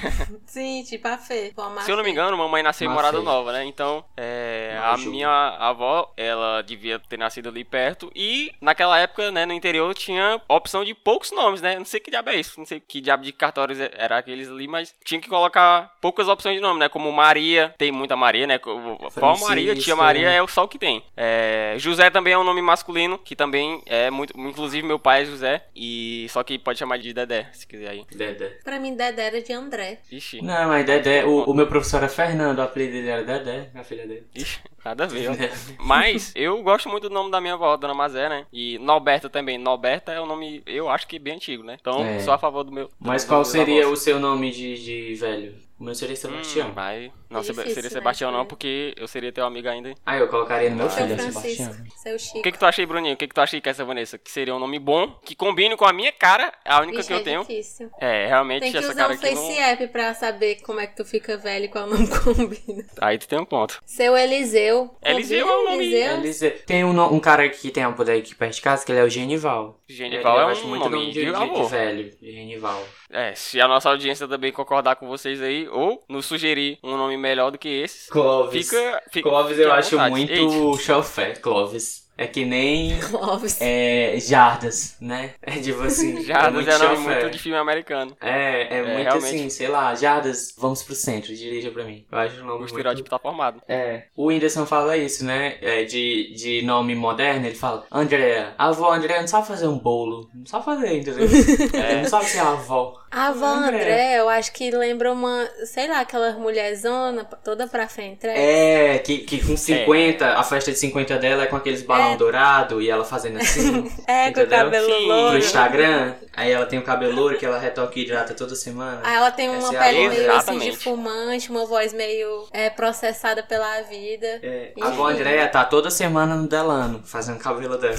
[0.47, 1.53] Sim, tipo a Fê.
[1.55, 2.93] Pô, a Se eu não me engano, mamãe nasceu em.
[2.95, 3.65] Morada Nova, né?
[3.65, 8.11] Então, é, a minha avó, ela devia ter nascido ali perto.
[8.15, 11.77] E naquela época, né, no interior, tinha opção de poucos nomes, né?
[11.77, 14.49] Não sei que diabo é isso, não sei que diabo de cartórios é- era aqueles
[14.49, 16.89] ali, mas tinha que colocar poucas opções de nome, né?
[16.89, 18.59] Como Maria, tem muita Maria, né?
[18.59, 19.97] Qual Maria, tia.
[19.97, 21.03] Maria é o só o que tem.
[21.17, 24.33] É, José também é um nome masculino, que também é muito.
[24.39, 28.05] Inclusive, meu pai é José, e só que pode chamar de Dedé, se quiser aí.
[28.15, 28.59] Dedé.
[28.65, 30.01] Pra mim, Dedé era de André.
[30.13, 33.71] Ixi, Não, mas Dedé, o, o meu professor era Fernando, o apelido dele era Dedé,
[33.73, 34.27] minha filha dele.
[34.35, 35.31] ixi, nada a ver.
[35.79, 38.47] Mas eu gosto muito do nome da minha avó, Dona Mazé, né?
[38.53, 39.57] E Norberta também.
[39.59, 41.77] Norberta é um nome, eu acho que bem antigo, né?
[41.81, 42.19] Então, É.
[42.21, 42.91] sou a favor do meu.
[42.99, 43.99] Mas do- qual dos seria avós.
[43.99, 45.55] o seu nome de, de velho?
[45.79, 46.69] O meu seria Sebastião.
[46.71, 47.13] Hum, vai.
[47.29, 48.49] Não, É difícil, seria né, Sebastião não, escolher.
[48.49, 49.95] porque eu seria teu amigo ainda.
[50.05, 51.19] Ah, eu colocaria no meu filho, é.
[51.19, 51.77] Sebastião.
[52.03, 52.39] Seu Chico.
[52.39, 53.15] O que que tu achei, Bruninho?
[53.15, 54.17] O que que tu achei que essa Vanessa?
[54.19, 57.15] Que seria um nome bom, que combine com a minha cara, a única Vixe, que
[57.15, 57.41] eu é tenho.
[57.41, 57.91] difícil.
[58.01, 59.61] É, realmente Tem que essa usar cara um aqui Face não...
[59.67, 62.85] App pra saber como é que tu fica velho e qual nome combina.
[63.01, 63.81] Aí tu tem um ponto.
[63.85, 64.95] Seu Eliseu.
[65.03, 66.17] Eliseu Combina, é um nome- Eliseu?
[66.19, 66.59] Eliseu.
[66.67, 69.01] Tem um, um cara aqui que tem um poder aqui perto de casa, que ele
[69.01, 69.81] é o Genival.
[69.89, 72.11] Genival Eu é acho um muito nome nome de, de de, de velho.
[72.23, 72.83] Genival.
[73.11, 77.16] É, se a nossa audiência também concordar com vocês aí, ou nos sugerir um nome
[77.17, 78.69] melhor do que esses, Clóvis.
[78.69, 79.03] fica.
[79.11, 80.11] fica Clóvis fique eu acho vontade.
[80.11, 82.07] muito chofé, Clóvis.
[82.19, 83.59] É que nem Clóvis.
[83.61, 85.35] é, Jardas, né?
[85.43, 86.23] É tipo assim.
[86.25, 88.17] Jardas muito é nome muito de filme americano.
[88.23, 89.25] É, é, muito realmente.
[89.27, 92.07] assim, sei lá, Jardas, vamos pro centro, dirija pra mim.
[92.11, 92.69] Eu acho o nome O muito...
[92.69, 93.61] estereótipo tá formado.
[93.69, 95.59] É, o Whindersson fala isso, né?
[95.61, 99.79] É, de, de nome moderno, ele fala, Andréa, a avó Andréa não sabe fazer um
[99.79, 101.27] bolo, não sabe fazer, entendeu?
[101.75, 102.95] É, não sabe ser avó.
[103.11, 103.83] A avó André.
[103.83, 108.27] André, eu acho que lembra uma, sei lá, aquela mulherzona toda pra frente.
[108.27, 108.95] né?
[108.95, 112.17] É, que, que com 50, a festa de 50 dela é com aqueles balão balão
[112.17, 113.91] dourado e ela fazendo assim.
[114.07, 115.07] é, com o cabelo Sim.
[115.07, 115.31] louro.
[115.31, 116.15] Pro Instagram.
[116.35, 119.01] Aí ela tem o cabelo louro que ela retoca e hidrata toda semana.
[119.03, 122.69] Aí ela tem uma Essa é pele meio assim de fumante, uma voz meio é,
[122.71, 124.27] processada pela vida.
[124.43, 127.97] É, a avó Andréia tá toda semana no Delano, fazendo cabelo dela.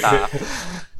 [0.00, 0.28] Tá.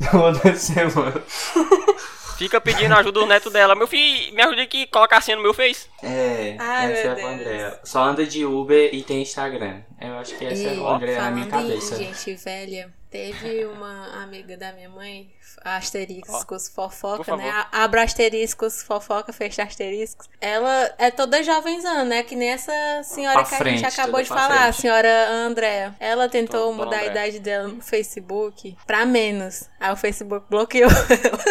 [0.10, 1.22] toda semana.
[2.36, 3.74] Fica pedindo ajuda do neto dela.
[3.74, 5.86] Meu filho, me ajuda aqui, coloca assim no meu face.
[6.02, 7.28] É, Ai, essa é a.
[7.28, 7.80] Andréia.
[7.84, 9.82] Só anda de Uber e tem Instagram.
[10.00, 11.96] Eu acho que essa é a avó Andréia na minha cabeça.
[11.96, 12.92] gente velha,
[13.24, 15.30] teve uma amiga da minha mãe,
[15.64, 17.48] asteriscos, Por fofoca, né?
[17.70, 20.28] A- Abra asteriscos, fofoca, fecha asteriscos.
[20.40, 22.24] Ela é toda jovenzana, né?
[22.24, 22.72] Que nem essa
[23.04, 24.80] senhora Pra que a frente, gente acabou de falar, a frente.
[24.80, 25.94] senhora Andréa.
[26.00, 29.68] Ela tentou Dona mudar a idade dela no Facebook pra menos.
[29.78, 31.44] Aí o Facebook bloqueou ela.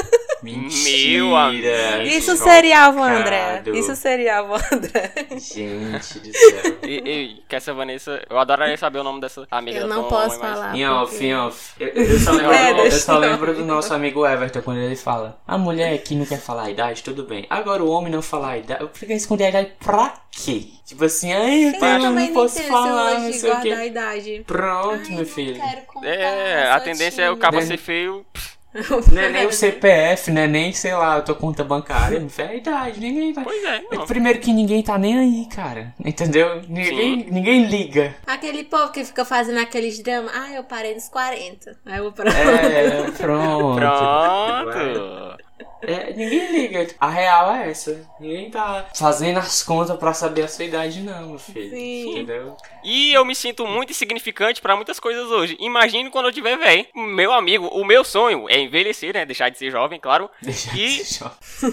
[0.43, 1.07] Mentira.
[1.23, 1.67] Meu amigo.
[2.03, 2.87] Isso seria a.
[2.89, 3.63] Andréa.
[3.73, 5.13] Isso seria a avó Andréa.
[5.39, 6.77] Gente do céu.
[6.83, 10.37] E, e que essa Vanessa, eu adoraria saber o nome dessa amiga Eu não posso
[10.39, 10.75] mas- falar.
[10.75, 11.73] Em off, em off.
[11.79, 15.39] Eu, eu só, lembro, É, eu só lembro do nosso amigo Everton quando ele fala:
[15.47, 17.45] A mulher que não quer falar a idade, tudo bem.
[17.49, 18.81] Agora o homem não falar a idade.
[18.81, 20.67] Eu fico esconder a idade pra quê?
[20.85, 23.69] Tipo assim, ai, eu, Eu não posso falar, não sei o quê.
[23.85, 24.43] idade.
[24.45, 25.55] Pronto, Ai, meu filho.
[25.55, 28.25] quero contar, É, a tendência é o cabo ser feio.
[29.11, 30.47] Não é nem o CPF, né?
[30.47, 32.23] Nem, sei lá, a tua conta bancária.
[32.35, 33.43] É a idade, ninguém vai.
[33.43, 34.05] Pois é, não.
[34.05, 35.93] Primeiro que ninguém tá nem aí, cara.
[36.03, 36.61] Entendeu?
[36.67, 38.15] Ninguém, ninguém liga.
[38.25, 40.31] Aquele povo que fica fazendo aqueles dramas.
[40.35, 41.77] Ah, eu parei nos 40.
[41.85, 42.35] Aí eu pronto.
[42.35, 43.75] É, pronto.
[43.79, 45.42] Pronto.
[45.81, 46.87] É, ninguém liga.
[46.99, 48.09] A real é essa.
[48.19, 51.69] Ninguém tá fazendo as contas pra saber a sua idade, não, meu filho.
[51.69, 52.11] Sim.
[52.11, 52.55] Entendeu?
[52.83, 55.57] E eu me sinto muito insignificante pra muitas coisas hoje.
[55.59, 56.85] Imagine quando eu tiver velho.
[56.95, 59.25] Meu amigo, o meu sonho é envelhecer, né?
[59.25, 60.29] Deixar de ser jovem, claro.
[60.41, 61.25] Deixa E- de ser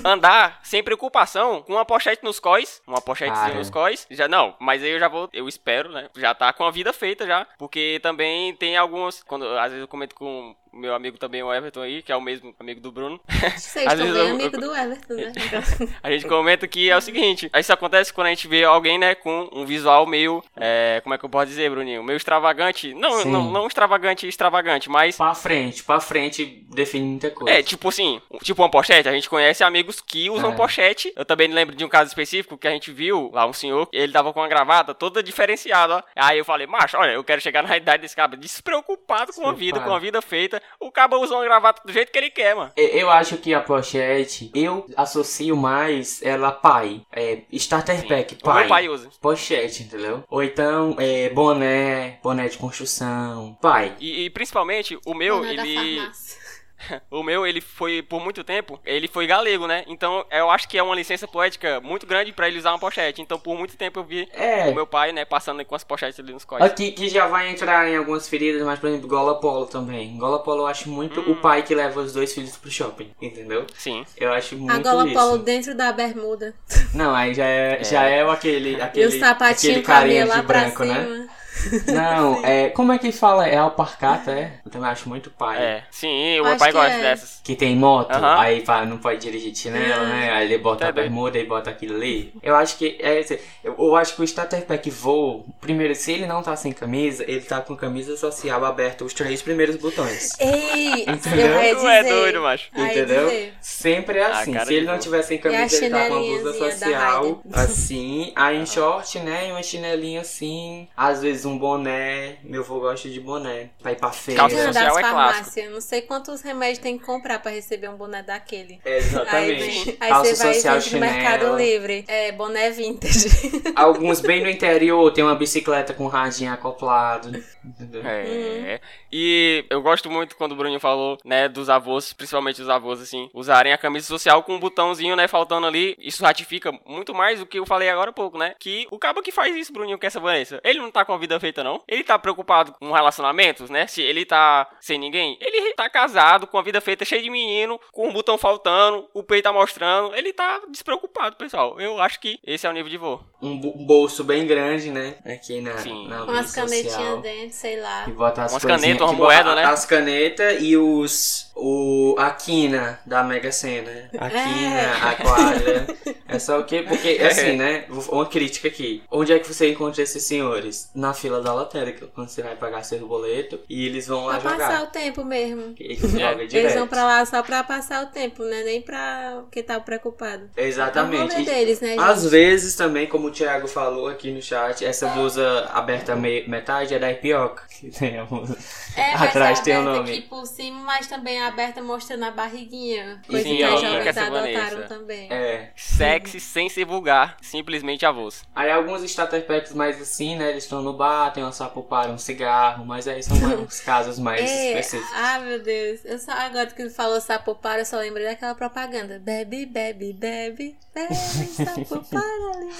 [0.04, 3.58] andar sem preocupação com uma pochete nos cóis, uma pochetezinha Cara.
[3.58, 4.06] nos cóis.
[4.10, 6.08] Já não, mas aí eu já vou, eu espero, né?
[6.16, 9.88] Já tá com a vida feita já, porque também tem algumas, quando às vezes eu
[9.88, 13.20] comento com meu amigo também o Everton aí, que é o mesmo amigo do Bruno.
[13.56, 15.32] Vocês Às bem eu- amigo eu- do Everton, né?
[16.02, 19.14] A gente comenta que é o seguinte, isso acontece quando a gente vê alguém, né,
[19.14, 22.02] com um visual meio, é, como é que eu posso dizer, Bruninho?
[22.02, 22.94] Meio extravagante.
[22.94, 23.30] Não, Sim.
[23.30, 27.58] não, não extravagante, extravagante, mas Pra frente, pra frente define muita coisa.
[27.58, 30.56] É, tipo assim, tipo uma pochete, a gente conhece amigos que usam É.
[30.56, 31.12] pochete.
[31.16, 34.12] Eu também lembro de um caso específico que a gente viu lá um senhor, ele
[34.12, 36.02] tava com uma gravata toda diferenciada, ó.
[36.16, 39.52] Aí eu falei, macho, olha, eu quero chegar na idade desse cara despreocupado com a
[39.52, 40.59] vida, com a vida feita.
[40.78, 42.72] O cabo usa uma gravata do jeito que ele quer, mano.
[42.76, 47.02] E- Eu acho que a pochete, eu associo mais ela a pai.
[47.12, 48.58] É, starter pack, O pai.
[48.60, 49.10] meu pai usa.
[49.20, 50.24] Pochete, entendeu?
[50.28, 53.94] Ou então, é, boné, boné de construção, pai.
[54.00, 55.74] E, e principalmente, o meu, da ele.
[55.98, 56.39] farmácia.
[57.10, 59.84] O meu, ele foi, por muito tempo, ele foi galego, né?
[59.86, 63.20] Então, eu acho que é uma licença poética muito grande pra ele usar uma pochete.
[63.20, 66.18] Então, por muito tempo eu vi É, o meu pai, né, passando com as pochetes
[66.20, 66.70] ali nos códigos.
[66.70, 70.16] Aqui que já vai entrar em algumas feridas, mas por exemplo, Gola Polo também.
[70.18, 71.32] Gola Polo eu acho muito Hum.
[71.32, 73.66] o pai que leva os dois filhos pro shopping, entendeu?
[73.74, 74.04] Sim.
[74.16, 75.14] Eu acho muito A gola isso.
[75.14, 76.54] polo dentro da bermuda.
[76.94, 80.46] Não, aí já é, já é aquele, E aquele, o sapatinho aquele carinha lá de
[80.46, 81.28] pra branco, né?
[81.92, 83.46] Não, é, como é que fala?
[83.48, 84.52] É alparcata, é?
[84.64, 85.58] Eu também acho muito pai.
[85.60, 87.02] É, sim, o Acho meu pai gosta é.
[87.02, 87.40] dessas.
[87.42, 90.30] Que tem moto, aí fala, não pode dirigir de chinelo, né?
[90.32, 91.04] Aí ele bota Tá a doido.
[91.04, 92.32] bermuda e bota aquilo ali.
[92.42, 93.40] Eu acho que é esse.
[93.62, 97.24] Eu, eu acho que o starter pack voo, primeiro, se ele não tá sem camisa,
[97.26, 100.30] ele tá com camisa social aberta, os três primeiros botões.
[100.38, 101.80] Ei, Entendeu?
[101.80, 102.68] Tu é doido, macho.
[102.74, 103.50] Entendeu?
[103.60, 104.52] Sempre é assim.
[104.52, 108.32] cara Se ele não tiver sem camisa, ele tá com uma blusa social, assim.
[108.36, 109.48] Aí em short, né?
[109.48, 110.88] E uma chinelinha assim.
[110.96, 112.38] Às vezes um boné.
[112.42, 113.70] Meu avô gosta de boné.
[113.82, 114.40] Pra ir pra feira.
[114.40, 115.70] Calça social das é farmácias.
[115.70, 118.80] Não sei quantos remédios tem que comprar pra receber um boné daquele.
[118.84, 119.84] É, Aí, Exatamente.
[119.84, 121.56] vem- aí Calça você vai social, vende no Mercado.
[121.56, 122.04] Livre.
[122.08, 123.28] É, boné vintage.
[123.76, 127.30] Alguns bem no interior tem uma bicicleta com radinho acoplado.
[127.64, 128.02] Entendeu?
[128.04, 128.80] É.
[129.12, 133.28] E eu gosto muito quando o Bruninho falou, né, dos avós, principalmente os avós, assim,
[133.34, 135.94] usarem a camisa social com um botãozinho, né, faltando ali.
[135.98, 138.54] Isso ratifica muito mais do que eu falei agora há pouco, né?
[138.58, 141.18] Que o cabo que faz isso, Bruninho, que essa Vanessa, ele não tá com a
[141.18, 141.82] vida feita, não.
[141.86, 143.86] Ele tá preocupado com relacionamentos, né?
[143.86, 147.78] Se ele tá sem ninguém, ele tá casado, com a vida feita, cheio de menino,
[147.92, 150.14] com um botão faltando, o peito tá mostrando.
[150.14, 151.78] Ele tá despreocupado, pessoal.
[151.80, 153.20] Eu acho que esse é o nível de vô.
[153.42, 155.16] Um bo- bolso bem grande, né?
[155.24, 156.08] Aqui na, Sim.
[156.08, 156.66] na Com as social.
[156.66, 158.04] canetinhas dentro, sei lá.
[158.04, 159.64] Que bota as Umas canetas, uma moeda, né?
[159.64, 161.50] As canetas e os.
[161.62, 164.10] O, a quina da Mega Sena.
[164.18, 165.86] A quina, a quadra.
[166.26, 166.82] É só o quê?
[166.88, 167.84] Porque, assim, né?
[168.08, 169.02] Uma crítica aqui.
[169.10, 170.90] Onde é que você encontra esses senhores?
[170.94, 174.52] Na fila da lotérica, quando você vai pagar seu boleto e eles vão lá Pra
[174.52, 174.82] passar jogar.
[174.84, 175.74] o tempo mesmo.
[175.78, 176.54] Eles direto.
[176.54, 178.62] Eles vão pra lá só pra passar o tempo, né?
[178.64, 180.48] Nem pra quem tá preocupado.
[180.56, 181.34] Exatamente.
[181.34, 185.68] É deles, né, Às vezes também, como o Thiago falou aqui no chat, essa blusa
[185.72, 187.64] aberta metade é da Ipioca.
[187.80, 188.56] Que tem a blusa.
[188.96, 190.10] É, Atrás tem o nome.
[190.10, 193.20] aqui por cima, mas também aberta mostrando a barriguinha.
[193.26, 195.32] Coisa Sim, que as jovens adotaram também.
[195.32, 195.70] É.
[195.76, 198.42] Sexy sem ser vulgar, simplesmente avós.
[198.54, 200.50] Aí alguns starter packs mais assim, né?
[200.50, 204.40] Eles estão no bar, tem uma sapopara, um cigarro, mas aí são uns casos mais
[204.40, 204.68] é.
[204.68, 205.10] específicos.
[205.14, 206.00] Ah, meu Deus.
[206.04, 209.18] Eu só, agora que ele falou sapopara, eu só lembrei daquela propaganda.
[209.18, 210.76] Bebe, bebe, bebe,
[211.08, 212.70] limão.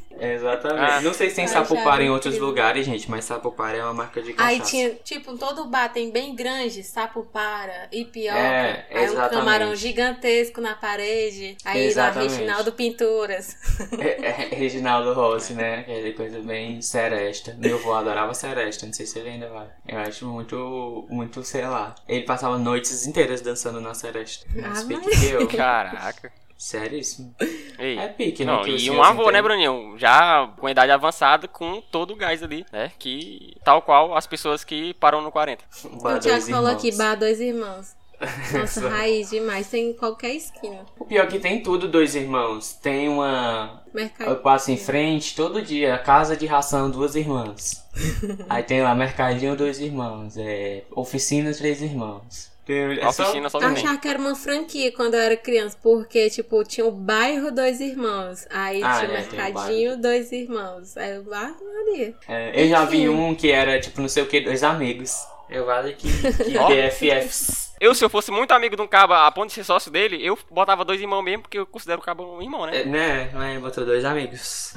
[0.20, 0.92] Exatamente.
[0.92, 4.20] Ah, Não sei se tem sapopara em outros lugares, gente, mas sapopara é uma marca
[4.20, 4.50] de cachaça.
[4.50, 8.38] Aí tinha, tipo, todo bar tem bem grande, sapopara, ipioca.
[8.38, 11.56] É, aí um camarão gigantesco na parede.
[11.64, 12.32] Aí exatamente.
[12.32, 13.56] lá, Reginaldo Pinturas.
[13.98, 15.80] É, é, Reginaldo Rossi, né?
[15.80, 17.56] Aquela coisa bem seresta.
[17.58, 19.68] Meu avô adorava seresta, não sei se ele ainda vai.
[19.88, 21.94] Eu acho muito, muito, sei lá.
[22.06, 24.46] Ele passava noites inteiras dançando na seresta.
[24.62, 25.22] Ah, mas...
[25.24, 25.48] eu.
[25.48, 26.30] Caraca.
[26.60, 27.34] Seríssimo.
[27.78, 27.98] Ei.
[27.98, 28.52] É pique, né?
[28.52, 29.94] Não, e um avô, né, Bruninho?
[29.96, 32.92] Já com idade avançada, com todo o gás ali, né?
[32.98, 35.64] Que tal qual as pessoas que param no 40.
[35.84, 37.96] o Thiago falou aqui, bar dois irmãos.
[38.52, 39.68] Nossa, raiz demais.
[39.68, 40.84] Tem em qualquer esquina.
[40.98, 42.74] O pior é que tem tudo, dois irmãos.
[42.74, 43.82] Tem uma.
[43.94, 44.36] Mercadinho.
[44.36, 45.96] Eu passo em frente todo dia.
[45.96, 47.82] Casa de ração, duas irmãs.
[48.50, 50.36] Aí tem lá Mercadinho, dois irmãos.
[50.36, 50.84] É...
[50.90, 52.49] Oficina, três irmãos.
[52.72, 53.82] É oficina só, só também.
[53.82, 57.80] achava que era uma franquia quando eu era criança, porque, tipo, tinha o bairro Dois
[57.80, 61.54] Irmãos, aí ah, tinha o é, mercadinho Dois Irmãos, aí eu, ah,
[61.86, 62.14] Maria.
[62.28, 65.14] É, eu já vi um que era, tipo, não sei o que, Dois Amigos.
[65.48, 67.70] Eu acho que, que BFFs.
[67.80, 70.24] Eu, se eu fosse muito amigo de um caba a ponto de ser sócio dele,
[70.24, 72.82] eu botava dois irmãos mesmo, porque eu considero o caba um irmão, né?
[72.82, 73.30] É, né?
[73.32, 74.74] Mas botou dois amigos.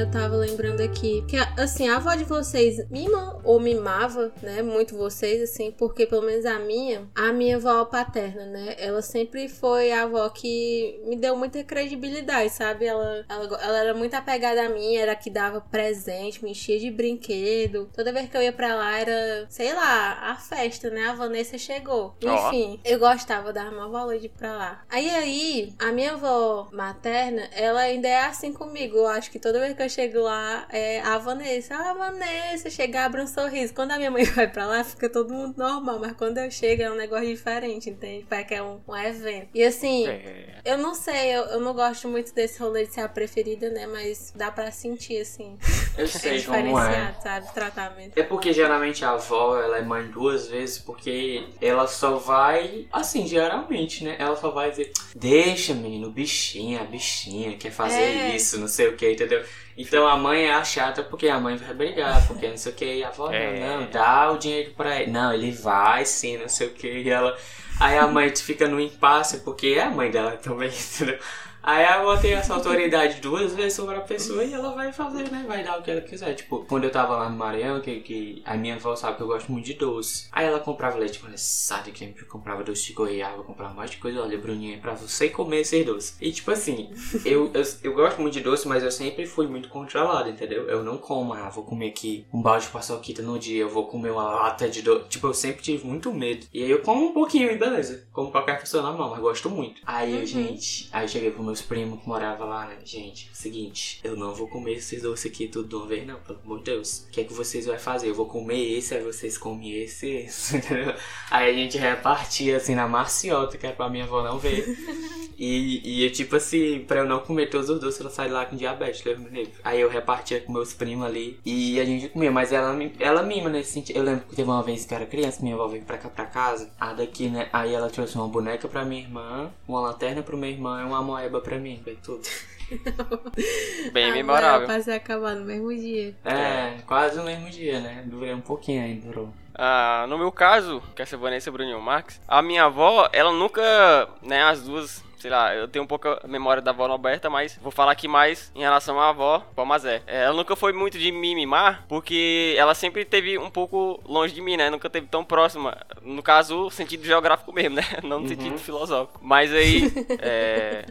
[0.00, 4.62] Eu tava lembrando aqui que, assim, a avó de vocês mima ou mimava, né?
[4.62, 8.76] Muito vocês, assim, porque pelo menos a minha, a minha avó paterna, né?
[8.78, 12.86] Ela sempre foi a avó que me deu muita credibilidade, sabe?
[12.86, 16.90] Ela, ela, ela era muito apegada a mim, era que dava presente, me enchia de
[16.90, 17.90] brinquedo.
[17.94, 21.08] Toda vez que eu ia pra lá era, sei lá, a festa, né?
[21.08, 22.16] A Vanessa chegou.
[22.22, 22.88] Enfim, oh.
[22.88, 24.82] eu gostava, dava uma valor de ir pra lá.
[24.88, 28.96] Aí aí, a minha avó materna, ela ainda é assim comigo.
[28.96, 31.74] Eu acho que toda vez que eu chego lá, é a Vanessa.
[31.74, 33.74] Ah, Vanessa, chega, abre um sorriso.
[33.74, 35.98] Quando a minha mãe vai pra lá, fica todo mundo normal.
[35.98, 38.24] Mas quando eu chego, é um negócio diferente, entende?
[38.28, 39.48] Parece que é um, um evento.
[39.52, 40.60] E assim, é.
[40.64, 43.86] eu não sei, eu, eu não gosto muito desse rolê de ser a preferida, né?
[43.86, 45.58] Mas dá pra sentir, assim.
[45.98, 47.14] Eu sei é como é.
[47.22, 47.52] sabe?
[47.52, 48.16] Tratamento.
[48.16, 53.26] É porque geralmente a avó, ela é mãe duas vezes, porque ela só vai, assim,
[53.26, 54.16] geralmente, né?
[54.18, 58.36] Ela só vai ver, deixa, menino, bichinha, bichinha, quer fazer é.
[58.36, 59.44] isso, não sei o que, entendeu?
[59.80, 62.74] Então a mãe é a chata porque a mãe vai brigar, porque não sei o
[62.74, 63.60] que, e a avó é.
[63.60, 65.10] não, dá o dinheiro pra ele.
[65.10, 67.36] Não, ele vai sim, não sei o que, e ela.
[67.80, 71.18] Aí a mãe fica no impasse porque é a mãe dela também, entendeu?
[71.62, 75.44] Aí avó tem essa autoridade duas vezes sobre a pessoa e ela vai fazer, né?
[75.46, 76.34] Vai dar o que ela quiser.
[76.34, 79.26] Tipo, quando eu tava lá no Maranhão, que, que a minha avó sabe que eu
[79.26, 80.28] gosto muito de doce.
[80.32, 84.22] Aí ela comprava leite condensado, que sempre comprava doce de goiaba, comprava mais de coisa.
[84.22, 86.16] Olha, Bruninha, é pra você comer esses doces.
[86.20, 86.90] E tipo assim,
[87.24, 90.68] eu, eu, eu, gosto muito de doce, mas eu sempre fui muito controlado, entendeu?
[90.68, 93.86] Eu não como, ah, vou comer aqui um balde de paçoquita no dia, eu vou
[93.86, 95.08] comer uma lata de doce.
[95.08, 96.46] Tipo, eu sempre tive muito medo.
[96.52, 98.06] E aí eu como um pouquinho e beleza.
[98.12, 99.82] Como qualquer pessoa normal, mas gosto muito.
[99.84, 100.26] Aí eu, uhum.
[100.26, 102.76] gente, aí eu cheguei pro meus primos que moravam lá, né?
[102.84, 106.38] Gente, seguinte, eu não vou comer esses doces aqui tudo de uma vez, não, pelo
[106.44, 107.06] amor de Deus.
[107.08, 108.08] O que é que vocês vão fazer?
[108.08, 110.94] Eu vou comer esse, aí vocês comem esse esse, entendeu?
[111.30, 114.64] Aí a gente repartia assim na marciota, que era pra minha avó não ver.
[115.40, 118.56] E, e tipo assim, pra eu não comer todos os doces, ela sai lá com
[118.56, 119.30] diabetes, lembra.
[119.64, 123.48] Aí eu repartia com meus primos ali e a gente comia, mas ela, ela mima
[123.48, 123.96] nesse sentido.
[123.96, 126.10] Eu lembro que teve uma vez que eu era criança, minha avó veio pra cá
[126.10, 127.48] pra casa, a daqui, né?
[127.54, 131.00] Aí ela trouxe uma boneca pra minha irmã, uma lanterna pro meu irmão e uma
[131.00, 132.22] moeba pra mim, foi tudo.
[133.92, 134.66] Bem memorável.
[134.66, 136.14] Quase acabar no mesmo dia.
[136.24, 138.04] É, quase no mesmo dia, né?
[138.06, 139.32] Durou um pouquinho ainda, durou.
[139.54, 144.08] Ah, no meu caso, que é essa Vanessa Bruninho Marques, a minha avó, ela nunca,
[144.22, 147.58] né, as duas sei lá, eu tenho um pouco a memória da avó Norberta, mas
[147.62, 150.02] vou falar aqui mais em relação à avó Palmazé.
[150.06, 154.34] É, ela nunca foi muito de me mimar, porque ela sempre teve um pouco longe
[154.34, 154.70] de mim, né?
[154.70, 155.76] Nunca teve tão próxima.
[156.02, 157.82] No caso, sentido geográfico mesmo, né?
[158.02, 158.28] Não no uhum.
[158.28, 159.20] sentido filosófico.
[159.22, 160.86] Mas aí, é,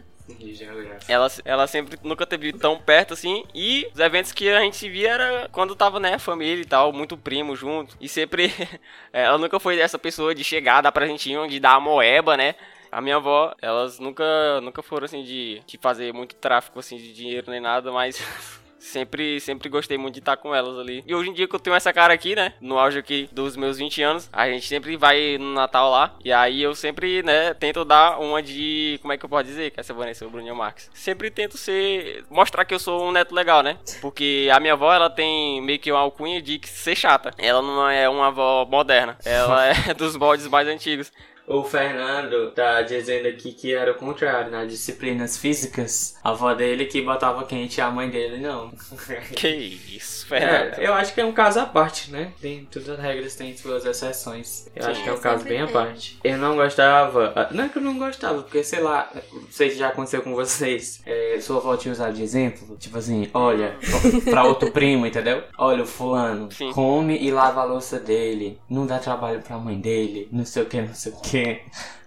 [1.08, 3.44] ela, ela sempre nunca teve tão perto assim.
[3.54, 7.16] E os eventos que a gente via era quando tava, né, família e tal, muito
[7.16, 7.96] primo junto.
[8.00, 8.52] E sempre.
[9.12, 12.54] ela nunca foi essa pessoa de chegar, dar presentinho, de dar a moeba, né?
[12.90, 17.12] A minha avó, elas nunca, nunca foram assim de, de fazer muito tráfico assim de
[17.12, 18.18] dinheiro nem nada, mas
[18.80, 21.04] Sempre, sempre gostei muito de estar com elas ali.
[21.06, 22.54] E hoje em dia que eu tenho essa cara aqui, né?
[22.60, 26.16] No auge aqui dos meus 20 anos, a gente sempre vai no Natal lá.
[26.24, 28.98] E aí eu sempre, né, tento dar uma de.
[29.02, 29.70] Como é que eu posso dizer?
[29.70, 30.90] Que essa Vanessa, o Bruninho Marques.
[30.94, 32.24] Sempre tento ser.
[32.30, 33.78] mostrar que eu sou um neto legal, né?
[34.00, 37.32] Porque a minha avó, ela tem meio que uma alcunha de ser chata.
[37.36, 39.18] Ela não é uma avó moderna.
[39.24, 41.12] Ela é dos moldes mais antigos.
[41.46, 46.86] O Fernando tá dizendo aqui que era o contrário, nas disciplinas físicas, a avó dele
[46.86, 48.70] que botava quente e a mãe dele não.
[49.34, 50.78] que isso, Fernando.
[50.78, 52.32] É, eu acho que é um caso à parte, né?
[52.40, 54.68] Tem, todas as regras têm suas exceções.
[54.74, 56.18] Eu Sim, acho que é um caso bem à parte.
[56.22, 59.70] Eu não gostava, ah, não é que eu não gostava, porque sei lá, não sei
[59.70, 63.76] se já aconteceu com vocês, é, sua avó tinha usado de exemplo, tipo assim, olha,
[64.28, 65.42] pra outro primo, entendeu?
[65.58, 66.72] Olha, o fulano Sim.
[66.72, 70.66] come e lava a louça dele, não dá trabalho pra mãe dele, não sei o
[70.66, 71.39] que, não sei o que.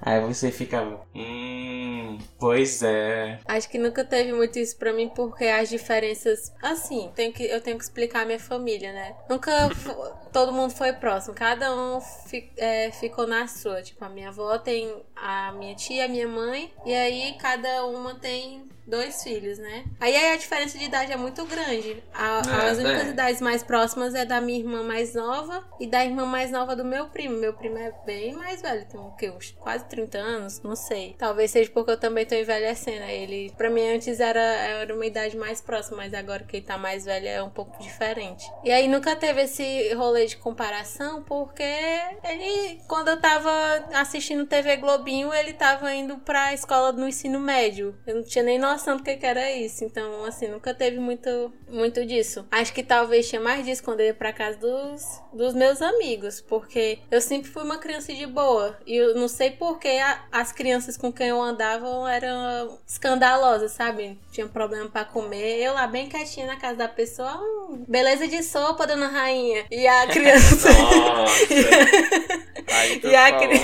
[0.01, 0.81] Aí você fica.
[1.15, 3.39] Hum, pois é.
[3.45, 6.53] Acho que nunca teve muito isso pra mim, porque as diferenças.
[6.61, 9.15] Assim, tenho que, eu tenho que explicar a minha família, né?
[9.29, 9.51] Nunca
[10.33, 13.81] todo mundo foi próximo, cada um fi, é, ficou na sua.
[13.81, 18.15] Tipo, a minha avó tem a minha tia, a minha mãe, e aí cada uma
[18.15, 19.85] tem dois filhos, né?
[19.99, 22.03] Aí a diferença de idade é muito grande.
[22.13, 23.09] A, é, as únicas é.
[23.09, 26.83] idades mais próximas é da minha irmã mais nova e da irmã mais nova do
[26.83, 27.37] meu primo.
[27.37, 29.29] Meu primo é bem mais velho, tem o quê?
[29.29, 30.61] Uns quase 30 anos?
[30.61, 31.15] Não sei.
[31.17, 33.05] Talvez seja porque eu também tô envelhecendo.
[33.05, 36.77] Ele, pra mim, antes era, era uma idade mais próxima, mas agora que ele tá
[36.77, 38.45] mais velho é um pouco diferente.
[38.63, 43.51] E aí nunca teve esse rolê de comparação, porque ele, quando eu tava
[43.93, 47.95] assistindo TV Globinho, ele tava indo pra escola no ensino médio.
[48.05, 49.83] Eu não tinha nem noção noção do que, era isso.
[49.83, 52.45] Então, assim, nunca teve muito, muito disso.
[52.51, 56.41] Acho que talvez tinha mais disso quando eu ia pra casa dos, dos meus amigos.
[56.41, 58.77] Porque eu sempre fui uma criança de boa.
[58.85, 59.99] E eu não sei porque
[60.31, 64.19] as crianças com quem eu andava eram escandalosas, sabe?
[64.31, 65.61] Tinha problema para comer.
[65.61, 67.39] Eu lá bem quietinha na casa da pessoa.
[67.39, 69.65] Hum, beleza de sopa, dona rainha.
[69.71, 70.69] E a criança.
[73.03, 73.59] E, a cri...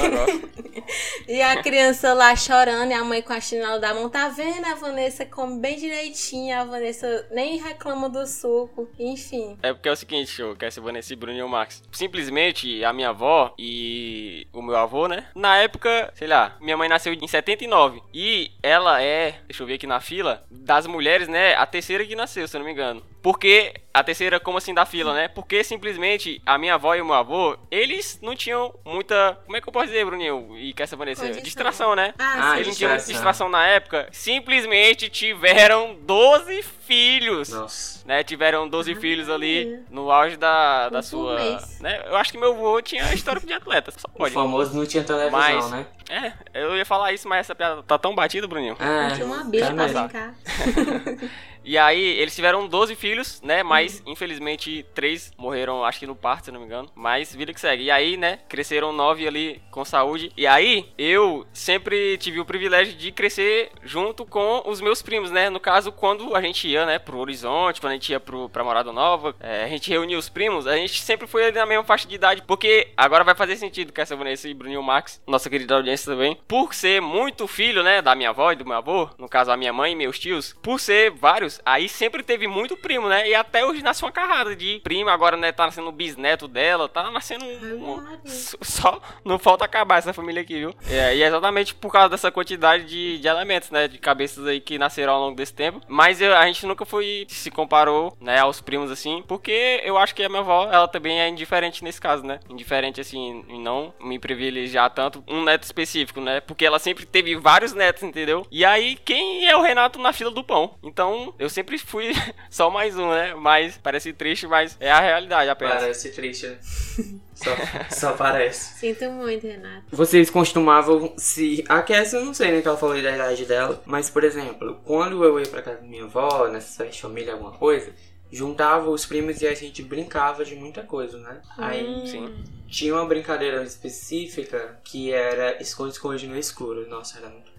[1.27, 4.09] e a criança lá chorando e a mãe com a chinela da mão.
[4.09, 6.59] Tá vendo, a Vanessa come bem direitinho.
[6.59, 8.89] A Vanessa nem reclama do suco.
[8.99, 9.57] Enfim.
[9.63, 11.81] É porque é o seguinte, show, que essa Vanessa e Bruno e o Max.
[11.89, 15.29] Simplesmente a minha avó e o meu avô, né?
[15.33, 18.01] Na época, sei lá, minha mãe nasceu em 79.
[18.13, 21.55] E ela é, deixa eu ver aqui na fila, das mulheres, né?
[21.55, 23.01] A terceira que nasceu, se eu não me engano.
[23.21, 25.27] Porque a terceira, como assim da fila, né?
[25.27, 29.37] Porque simplesmente a minha avó e o meu avô, eles não tinham muita.
[29.45, 30.55] Como é que eu posso dizer, Bruninho?
[30.57, 32.13] E quer saber Distração, né?
[32.19, 34.07] Ah, eles não tinham muita distração na época.
[34.11, 37.49] Simplesmente tiveram 12 filhos.
[37.49, 38.07] Nossa.
[38.07, 38.23] Né?
[38.23, 41.59] Tiveram 12 ah, filhos ali no auge da, da sua.
[41.79, 42.03] Né?
[42.05, 43.91] Eu acho que meu avô tinha histórico de atleta.
[43.91, 44.31] Só pode.
[44.31, 45.85] O famoso não tinha televisão, mas, né?
[46.09, 48.75] É, eu ia falar isso, mas essa piada tá tão batida, Bruninho.
[48.79, 50.35] É, tinha uma bicha pra brincar.
[51.69, 53.61] E aí, eles tiveram 12 filhos, né?
[53.61, 54.13] Mas, uhum.
[54.13, 56.89] infelizmente, três morreram, acho que no parto, se não me engano.
[56.95, 57.83] Mas, vida que segue.
[57.83, 58.39] E aí, né?
[58.49, 60.31] Cresceram nove ali com saúde.
[60.35, 65.51] E aí, eu sempre tive o privilégio de crescer junto com os meus primos, né?
[65.51, 66.97] No caso, quando a gente ia, né?
[66.97, 70.27] Pro Horizonte, quando a gente ia pro, pra Morada Nova, é, a gente reunia os
[70.27, 72.41] primos, a gente sempre foi ali na mesma faixa de idade.
[72.47, 76.35] Porque agora vai fazer sentido que essa Vanessa e Bruninho Max, nossa querida audiência também,
[76.47, 78.01] por ser muito filho, né?
[78.01, 80.55] Da minha avó e do meu avô, no caso, a minha mãe e meus tios,
[80.63, 83.27] por ser vários aí sempre teve muito primo, né?
[83.27, 86.87] E até hoje nasce uma carrada de primo, agora, né, tá nascendo o bisneto dela,
[86.87, 90.73] tá nascendo um, um, só não falta acabar essa família aqui, viu?
[90.89, 94.59] É, e é exatamente por causa dessa quantidade de, de elementos, né, de cabeças aí
[94.59, 95.81] que nasceram ao longo desse tempo.
[95.87, 100.15] Mas eu, a gente nunca foi se comparou, né, aos primos assim, porque eu acho
[100.15, 102.39] que a minha avó, ela também é indiferente nesse caso, né?
[102.49, 106.39] Indiferente assim, em não me privilegiar tanto um neto específico, né?
[106.41, 108.45] Porque ela sempre teve vários netos, entendeu?
[108.51, 110.75] E aí quem é o Renato na fila do pão?
[110.83, 112.11] Então, eu sempre fui
[112.51, 113.33] só mais um, né?
[113.33, 115.75] Mas parece triste, mas é a realidade apenas.
[115.75, 116.57] Parece triste, né?
[117.39, 117.55] Só,
[117.89, 118.77] só parece.
[118.79, 119.85] Sinto muito, Renato.
[119.89, 121.63] Vocês costumavam se.
[121.69, 124.77] A Cassie, eu não sei nem que ela falou da idade dela, mas por exemplo,
[124.83, 127.93] quando eu ia pra casa da minha avó, nessa festa de família, alguma coisa,
[128.29, 131.41] juntava os primos e a gente brincava de muita coisa, né?
[131.57, 131.63] Hum.
[131.63, 132.43] Aí Sim.
[132.67, 136.89] tinha uma brincadeira específica que era esconde-esconde no escuro.
[136.89, 137.51] Nossa, era muito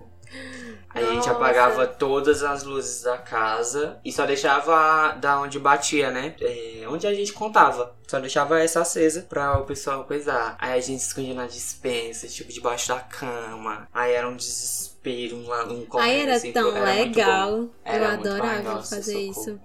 [0.92, 6.10] Aí a gente apagava todas as luzes da casa e só deixava da onde batia,
[6.10, 6.34] né?
[6.40, 7.94] É, onde a gente contava.
[8.08, 10.56] Só deixava essa acesa pra o pessoal coisar.
[10.58, 13.88] Aí a gente se escondia na dispensa, tipo, debaixo da cama.
[13.94, 14.90] Aí era um desespero
[15.36, 17.68] um, um Aí era assim, tão era legal.
[17.86, 19.60] eu adorava Nossa, fazer isso.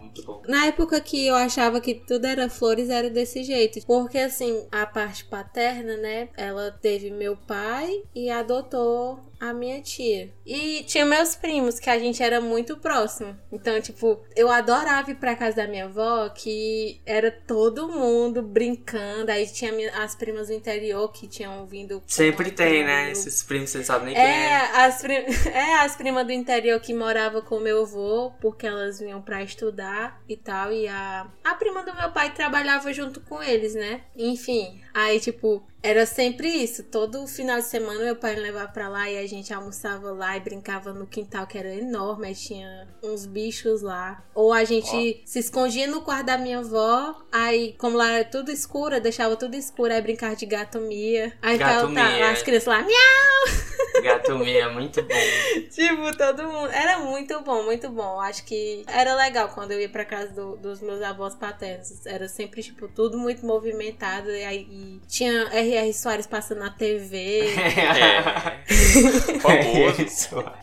[0.48, 3.84] Na época que eu achava que tudo era flores, era desse jeito.
[3.86, 6.30] Porque assim, a parte paterna, né?
[6.38, 10.34] Ela teve meu pai e adotou a minha tia.
[10.46, 13.38] E tinha meus primos, que a gente era muito próximo.
[13.52, 19.32] Então, tipo, eu adorava ir pra casa da minha avó, que era todo mundo brincando.
[19.32, 19.72] Aí tinha
[20.04, 22.02] as primas do interior que tinham vindo.
[22.08, 23.12] Sempre tem, né?
[23.12, 24.46] Esses primos, você sabe nem quem é.
[24.46, 25.14] É, as, prim...
[25.52, 30.22] é, as primas do interior que moravam com meu avô, porque elas vinham pra estudar
[30.28, 30.72] e tal.
[30.72, 34.02] E a, a prima do meu pai trabalhava junto com eles, né?
[34.16, 36.84] Enfim, aí, tipo, era sempre isso.
[36.84, 40.36] Todo final de semana meu pai me levava pra lá e a gente almoçava lá
[40.36, 42.28] e brincava no quintal que era enorme.
[42.28, 44.24] Aí tinha uns bichos lá.
[44.34, 45.28] Ou a gente oh.
[45.28, 47.16] se escondia no quarto da minha avó.
[47.32, 49.94] Aí, como lá era tudo escuro, deixava tudo escuro.
[49.94, 51.34] Aí brincava de gato mia.
[51.42, 52.32] Aí gato tá, mia.
[52.32, 53.65] as crianças lá, miau!
[54.06, 55.16] Gato mia, muito bom.
[55.74, 56.70] tipo, todo mundo.
[56.72, 58.22] Era muito bom, muito bom.
[58.22, 62.06] Acho que era legal quando eu ia pra casa do, dos meus avós paternos.
[62.06, 64.30] Era sempre, tipo, tudo muito movimentado.
[64.30, 65.94] E aí e tinha R R.
[65.94, 67.46] Soares passando na TV.
[67.56, 68.66] É.
[69.42, 70.54] Famoso.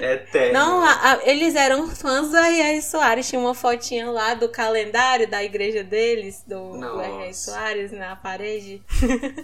[0.00, 0.52] É Eterno.
[0.52, 2.82] Não, a, a, eles eram fãs do R.R.
[2.82, 3.28] Soares.
[3.28, 7.32] Tinha uma fotinha lá do calendário da igreja deles, do, do R.R.
[7.34, 8.82] Soares, na parede.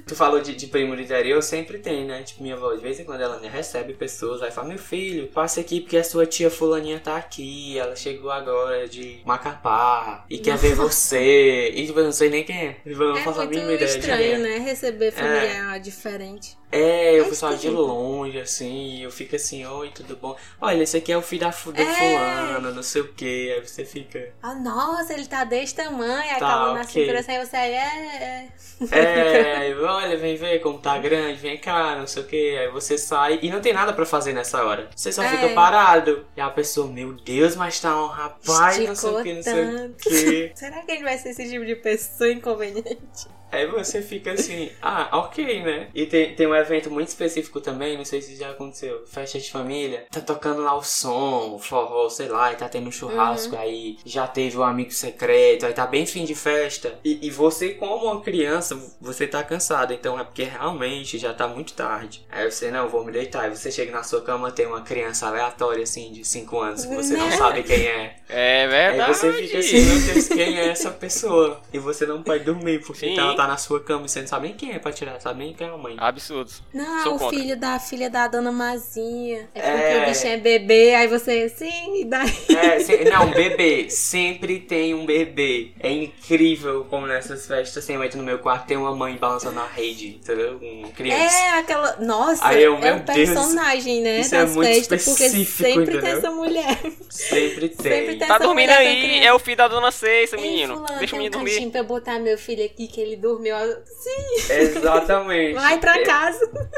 [0.07, 2.23] Tu falou de, de primo do interior, sempre tem, né?
[2.23, 5.59] Tipo, minha avó, de vez em quando ela recebe pessoas, aí fala, meu filho, passe
[5.59, 10.59] aqui porque a sua tia fulaninha tá aqui, ela chegou agora de Macapá e quer
[10.59, 11.71] ver você.
[11.71, 12.77] E tipo, eu não sei nem quem é.
[12.85, 14.59] Eu não é faço a mínima ideia estranho, né?
[14.59, 15.79] Receber familiar é.
[15.79, 16.59] diferente.
[16.71, 20.37] É, eu é pessoal de longe, assim, eu fico assim, oi, tudo bom?
[20.61, 21.95] Olha, esse aqui é o filho da, do é.
[21.95, 24.33] fulano, não sei o que, aí você fica...
[24.43, 27.03] Ah, nossa, ele tá desse tamanho, aí tá, acaba na okay.
[27.03, 28.49] cintura assim, aí você aí, é...
[28.91, 32.69] É, é olha, vem ver como tá grande, vem cá, não sei o que, aí
[32.69, 34.89] você sai e não tem nada pra fazer nessa hora.
[34.95, 35.29] Você só é.
[35.29, 36.27] fica parado.
[36.37, 39.43] E a pessoa, meu Deus, mas tá um rapaz, Esticou não sei o que, não
[39.43, 40.53] sei o que.
[40.57, 43.38] Será que ele vai ser esse tipo de pessoa inconveniente?
[43.51, 45.88] Aí você fica assim, ah, ok, né?
[45.94, 49.05] E tem, tem um evento muito específico também, não sei se já aconteceu.
[49.07, 52.88] Festa de família, tá tocando lá o som, o forró, sei lá, e tá tendo
[52.88, 53.61] um churrasco, uhum.
[53.61, 56.99] aí já teve o um amigo secreto, aí tá bem fim de festa.
[57.05, 61.46] E, e você, como uma criança, você tá cansado, então é porque realmente já tá
[61.49, 62.26] muito tarde.
[62.30, 63.44] Aí você, não, vou me deitar.
[63.44, 66.94] Aí você chega na sua cama, tem uma criança aleatória, assim, de 5 anos, que
[66.94, 67.36] você não né?
[67.36, 68.16] sabe quem é.
[68.28, 69.01] É verdade.
[69.01, 71.61] Aí você fica assim, meu Deus, quem é essa pessoa?
[71.72, 73.14] E você não pode dormir, porque Sim.
[73.14, 75.45] tá tá na sua cama e você não sabe nem quem é pra tirar, sabe
[75.45, 75.95] nem quem é a mãe.
[75.97, 76.61] Absurdos.
[76.74, 77.39] Não, Sou o contra.
[77.39, 79.49] filho da filha da dona Mazinha.
[79.55, 80.03] É porque é...
[80.03, 82.34] o bichinho é bebê, aí você, sim, e daí?
[82.49, 83.89] É, sim, não, bebê.
[83.91, 85.70] Sempre tem um bebê.
[85.78, 89.55] É incrível como nessas festas, assim, eu entro no meu quarto tem uma mãe balançando
[89.55, 90.59] na rede, entendeu?
[90.61, 91.36] Um criança.
[91.36, 91.97] É, aquela.
[92.01, 94.18] Nossa, aí eu, é um personagem, né?
[94.18, 96.01] Isso das é muito festas, porque sempre entendeu?
[96.01, 96.78] tem essa mulher.
[97.09, 97.93] Sempre tem.
[97.93, 100.74] Sempre tem tá dormindo aí, é o filho da dona Ceissa, menino.
[100.74, 101.70] Fulano, Deixa o menino um dormir.
[101.70, 103.57] pra botar meu filho aqui que ele dormiu
[103.87, 104.53] Sim.
[104.53, 105.55] Exatamente.
[105.55, 106.05] Vai pra é.
[106.05, 106.70] casa.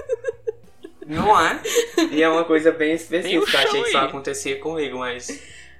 [1.06, 1.60] Não é?
[2.12, 3.58] E é uma coisa bem específica.
[3.58, 5.28] Achei que isso acontecia comigo, mas.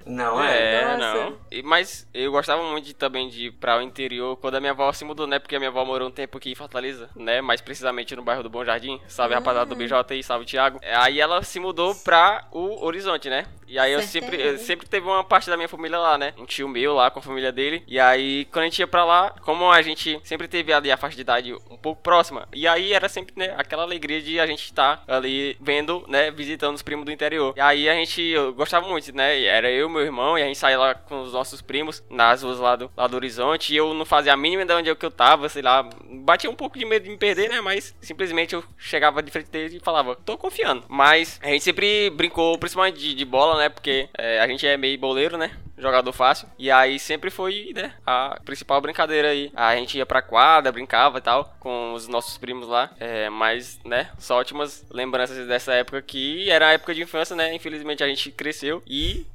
[0.05, 0.81] Não é?
[0.81, 1.37] É, não.
[1.63, 4.91] Mas eu gostava muito de, também de ir pra o interior quando a minha avó
[4.93, 5.39] se mudou, né?
[5.39, 7.41] Porque a minha avó morou um tempo aqui em Fortaleza, né?
[7.41, 8.99] Mais precisamente no bairro do Bom Jardim.
[9.07, 9.77] Salve, rapaziada do hum.
[9.77, 10.79] BJ aí, salve, Thiago.
[10.83, 13.45] Aí ela se mudou pra o Horizonte, né?
[13.71, 16.33] E aí eu sempre, eu sempre teve uma parte da minha família lá, né?
[16.37, 17.81] Um tio meu lá com a família dele.
[17.87, 20.97] E aí, quando a gente ia pra lá, como a gente sempre teve ali a
[20.97, 24.45] faixa de idade um pouco próxima, e aí era sempre, né, aquela alegria de a
[24.45, 27.53] gente estar tá ali vendo, né, visitando os primos do interior.
[27.55, 29.41] E aí a gente gostava muito, né?
[29.41, 32.59] Era eu, meu irmão, e a gente saía lá com os nossos primos nas ruas
[32.59, 33.73] lá do, lá do horizonte.
[33.73, 35.87] E eu não fazia a mínima de onde é que eu tava, sei lá.
[36.23, 37.61] Batia um pouco de medo de me perder, né?
[37.61, 40.83] Mas simplesmente eu chegava de frente dele e falava, tô confiando.
[40.87, 43.69] Mas a gente sempre brincou, principalmente de, de bola, né?
[43.69, 45.51] Porque é, a gente é meio boleiro, né?
[45.77, 46.47] Jogador fácil.
[46.59, 47.95] E aí sempre foi, né?
[48.05, 49.51] A principal brincadeira aí.
[49.55, 52.91] A gente ia pra quadra, brincava e tal, com os nossos primos lá.
[52.99, 54.11] É, mas, né?
[54.19, 57.53] Só ótimas lembranças dessa época que era a época de infância, né?
[57.55, 59.25] Infelizmente a gente cresceu e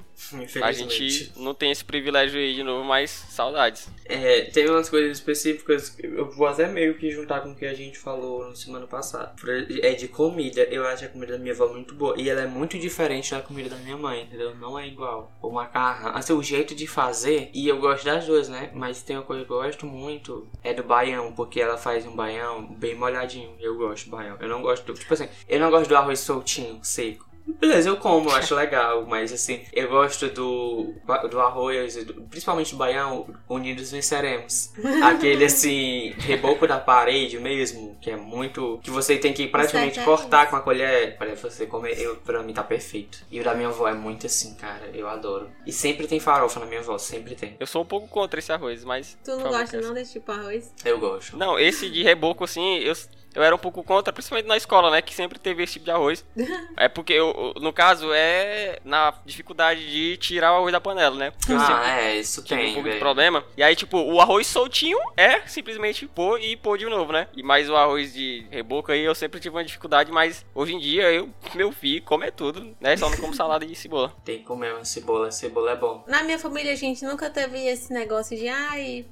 [0.63, 3.89] a gente não tem esse privilégio aí de novo, mas saudades.
[4.05, 7.75] É, tem umas coisas específicas, eu vou até meio que juntar com o que a
[7.75, 9.35] gente falou na semana passada.
[9.83, 12.15] É de comida, eu acho a comida da minha avó muito boa.
[12.17, 14.55] E ela é muito diferente da comida da minha mãe, entendeu?
[14.57, 15.33] Não é igual.
[15.43, 18.71] O macarrão, assim, o jeito de fazer, e eu gosto das duas, né?
[18.75, 22.15] Mas tem uma coisa que eu gosto muito, é do baião, porque ela faz um
[22.15, 23.55] baião bem molhadinho.
[23.61, 24.37] Eu gosto do baião.
[24.41, 27.26] Eu não gosto, do, tipo assim, eu não gosto do arroz soltinho, seco.
[27.47, 30.95] Beleza, eu como, eu acho legal, mas assim, eu gosto do,
[31.31, 34.73] do arroz, do, principalmente do baião, unidos venceremos.
[35.03, 38.81] Aquele assim, reboco da parede mesmo, que é muito.
[38.83, 41.99] que você tem que praticamente cortar com a colher para você comer.
[42.01, 43.25] Eu, pra mim tá perfeito.
[43.31, 45.49] E o da minha avó é muito assim, cara, eu adoro.
[45.65, 47.57] E sempre tem farofa na minha avó, sempre tem.
[47.61, 49.17] Eu sou um pouco contra esse arroz, mas.
[49.25, 50.75] Tu não gosta não desse tipo de arroz?
[50.85, 51.37] Eu gosto.
[51.37, 52.95] Não, esse de reboco assim, eu
[53.37, 55.03] eu era um pouco contra, principalmente na escola, né?
[55.03, 56.25] Que sempre teve esse tipo de arroz.
[56.77, 61.31] é porque, eu, no caso, é na dificuldade de tirar o arroz da panela, né?
[61.33, 62.71] Porque ah, é, isso tem.
[62.71, 63.45] um pouco de problema.
[63.55, 67.29] E aí, tipo, o arroz soltinho é simplesmente pôr e pôr de novo, né?
[67.37, 70.79] E mais o arroz de reboco aí eu sempre tive uma dificuldade, mas hoje em
[70.79, 72.97] dia eu, meu filho, come tudo, né?
[72.97, 74.15] Só não como salada de cebola.
[74.25, 76.03] Tem que comer uma cebola, cebola é bom.
[76.07, 79.05] Na minha família, a gente nunca teve esse negócio de, ai,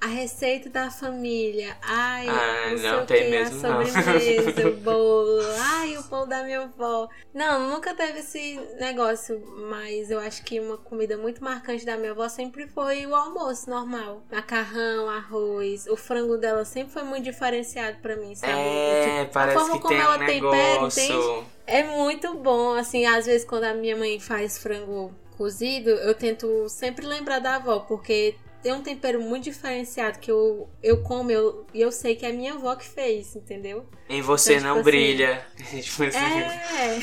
[0.00, 1.76] a receita da família.
[1.82, 5.42] Ai, ah, não, sei o que, mesmo, a sobremesa, o bolo.
[5.58, 7.08] Ai, o pão da minha avó.
[7.32, 12.12] Não, nunca teve esse negócio, mas eu acho que uma comida muito marcante da minha
[12.12, 14.22] avó sempre foi o almoço normal.
[14.30, 15.86] Macarrão, arroz.
[15.86, 18.52] O frango dela sempre foi muito diferenciado para mim, sabe?
[18.52, 21.46] É, tipo, parece a forma que como tem ela um tempera, entende?
[21.66, 26.68] É muito bom, assim, às vezes quando a minha mãe faz frango cozido, eu tento
[26.68, 31.34] sempre lembrar da avó, porque tem um tempero muito diferenciado que eu, eu como e
[31.34, 33.86] eu, eu sei que é a minha avó que fez, entendeu?
[34.08, 35.46] Em você então, não tipo assim, brilha.
[35.82, 36.96] Tipo assim, é.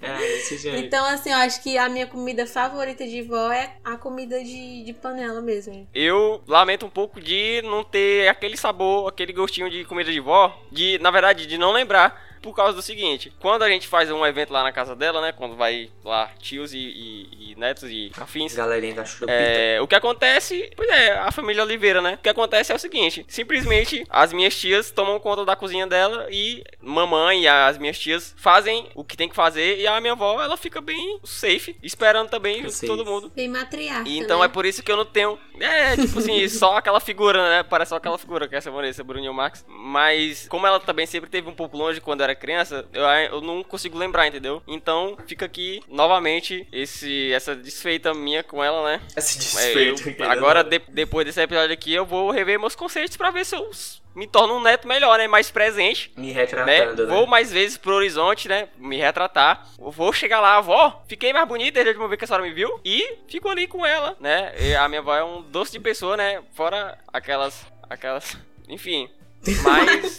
[0.02, 0.78] é, desse jeito.
[0.78, 4.84] Então, assim, eu acho que a minha comida favorita de vó é a comida de,
[4.84, 5.88] de panela mesmo.
[5.94, 10.58] Eu lamento um pouco de não ter aquele sabor, aquele gostinho de comida de vó,
[10.70, 14.24] de, na verdade, de não lembrar por causa do seguinte: quando a gente faz um
[14.24, 15.32] evento lá na casa dela, né?
[15.32, 18.54] Quando vai lá tios e, e, e netos e afins.
[18.54, 22.14] Galerinha da é, O que acontece, pois é, a família Oliveira, né?
[22.14, 26.26] O que acontece é o seguinte: simplesmente as minhas tias tomam conta da cozinha dela
[26.30, 30.12] e mamãe e as minhas tias fazem o que tem que fazer e a minha
[30.12, 33.30] avó, ela fica bem safe, esperando também todo mundo.
[33.34, 34.08] Bem matriarca.
[34.08, 34.46] Então né?
[34.46, 35.38] é por isso que eu não tenho.
[35.60, 37.62] É, tipo assim, só aquela figura, né?
[37.62, 39.64] Parece só aquela figura que é essa Vanessa, Bruninho Max.
[39.68, 43.62] Mas como ela também sempre teve um pouco longe quando era criança, eu, eu não
[43.62, 44.62] consigo lembrar, entendeu?
[44.66, 49.00] Então fica aqui novamente esse, essa desfeita minha com ela, né?
[49.14, 50.08] Desfeito.
[50.08, 53.44] É, eu, agora, de, depois desse episódio aqui, eu vou rever meus conceitos para ver
[53.44, 53.70] se eu
[54.18, 55.28] me torno um neto melhor, né?
[55.28, 56.10] Mais presente.
[56.16, 57.08] Me retratando, né?
[57.08, 57.14] né?
[57.14, 58.68] Vou mais vezes pro horizonte, né?
[58.76, 59.68] Me retratar.
[59.78, 62.52] Vou chegar lá, avó, fiquei mais bonita desde a última vez que a senhora me
[62.52, 62.80] viu.
[62.84, 64.52] E fico ali com ela, né?
[64.58, 66.42] E a minha avó é um doce de pessoa, né?
[66.54, 67.64] Fora aquelas.
[67.88, 68.36] aquelas.
[68.68, 69.08] Enfim.
[69.62, 70.16] Mas.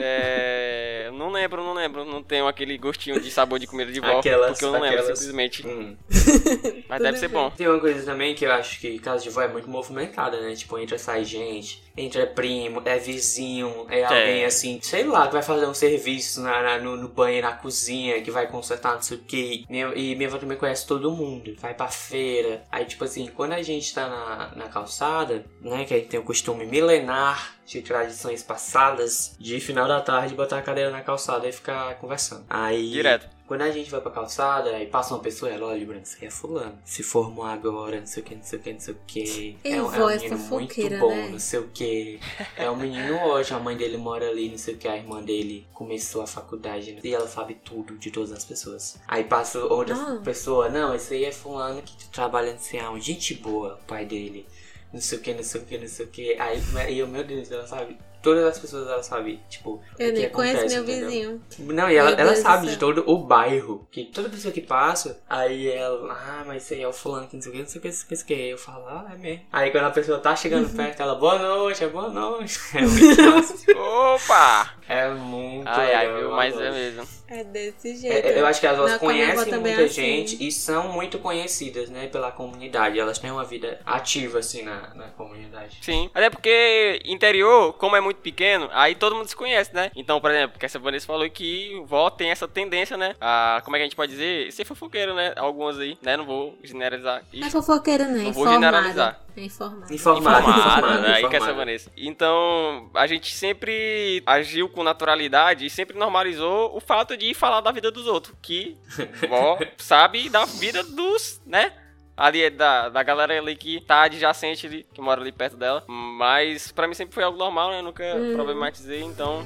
[0.00, 2.04] É, não lembro, não lembro.
[2.04, 4.18] Não tenho aquele gostinho de sabor de comida de vó.
[4.18, 5.18] Aquelas, porque eu não lembro, aquelas...
[5.18, 5.66] simplesmente.
[5.66, 5.96] Hum.
[6.88, 7.50] Mas deve ser bom.
[7.50, 10.54] Tem uma coisa também que eu acho que casa de vó é muito movimentada, né?
[10.54, 14.04] Tipo, entra sai gente, entra primo, é vizinho, é, é.
[14.04, 17.54] alguém assim, sei lá, que vai fazer um serviço na, na no, no, banheiro, na
[17.54, 19.64] cozinha, que vai consertar não sei o que.
[19.68, 21.54] E minha avó também conhece todo mundo.
[21.60, 22.62] Vai pra feira.
[22.70, 25.84] Aí, tipo assim, quando a gente tá na, na calçada, né?
[25.84, 30.58] Que a gente tem o costume milenar de tradições passadas, de final da tarde botar
[30.58, 32.44] a cadeira na calçada e ficar conversando.
[32.48, 32.90] Aí.
[32.90, 33.28] Direto.
[33.46, 36.28] Quando a gente vai pra calçada, aí passa uma pessoa, ela olha, Branco, isso aí
[36.28, 36.78] é fulano.
[36.84, 39.58] Se formou agora, não sei o que, não sei o que, não sei o que.
[39.64, 41.28] É, um, é um menino muito bom, né?
[41.30, 42.20] não sei o que.
[42.54, 45.22] É um menino hoje, a mãe dele mora ali, não sei o que, a irmã
[45.22, 47.00] dele começou a faculdade né?
[47.02, 49.00] e ela sabe tudo de todas as pessoas.
[49.08, 50.20] Aí passa outra ah.
[50.22, 54.46] pessoa, não, esse aí é fulano que trabalha no sei gente boa, o pai dele
[54.92, 56.36] não sei o que, não sei o que, não sei o que.
[56.38, 60.18] Aí eu, meu Deus, ela sabe todas as pessoas ela sabe, tipo, eu o que
[60.18, 61.08] nem acontece, conheço meu entendeu?
[61.08, 61.42] vizinho.
[61.74, 63.86] Não, e ela, ela sabe de todo o bairro.
[63.90, 67.36] Que toda pessoa que passa, aí ela, ah, mas esse aí é o fulano que
[67.36, 68.34] não sei o que, não sei o que, não sei o que.
[68.34, 69.42] Aí eu falo, ah, é mesmo.
[69.52, 70.76] Aí quando a pessoa tá chegando uhum.
[70.76, 72.58] perto, ela, boa noite, é boa noite.
[72.74, 74.77] É muito Opa!
[74.88, 77.06] É muito Ai, ai, viu, mas é mesmo.
[77.28, 78.26] É desse jeito.
[78.26, 79.88] É, eu acho que elas conhecem muita assim.
[79.88, 82.98] gente e são muito conhecidas, né, pela comunidade.
[82.98, 85.76] Elas têm uma vida ativa, assim, na, na comunidade.
[85.82, 86.08] Sim.
[86.14, 89.90] Até porque interior, como é muito pequeno, aí todo mundo se conhece, né?
[89.94, 93.14] Então, por exemplo, que essa Vanessa falou que vó tem essa tendência, né?
[93.20, 94.50] A, como é que a gente pode dizer?
[94.52, 95.34] Ser fofoqueiro, né?
[95.36, 96.16] Algumas aí, né?
[96.16, 97.22] Não vou generalizar.
[97.34, 98.22] Não é fofoqueiro, né?
[98.22, 99.20] Não vou generalizar.
[99.38, 99.94] É informado.
[99.94, 100.50] Informado.
[100.50, 101.14] Informado, né?
[101.14, 101.92] Aí que essa Vanessa.
[101.96, 107.70] Então, a gente sempre agiu com naturalidade e sempre normalizou o fato de falar da
[107.72, 108.34] vida dos outros.
[108.42, 108.76] Que
[109.28, 111.72] vó sabe da vida dos, né?
[112.18, 115.84] ali é da, da galera ali que tá adjacente ali, que mora ali perto dela.
[115.86, 117.80] Mas para mim sempre foi algo normal, né?
[117.80, 118.34] nunca hum.
[118.34, 119.44] problematizei, então.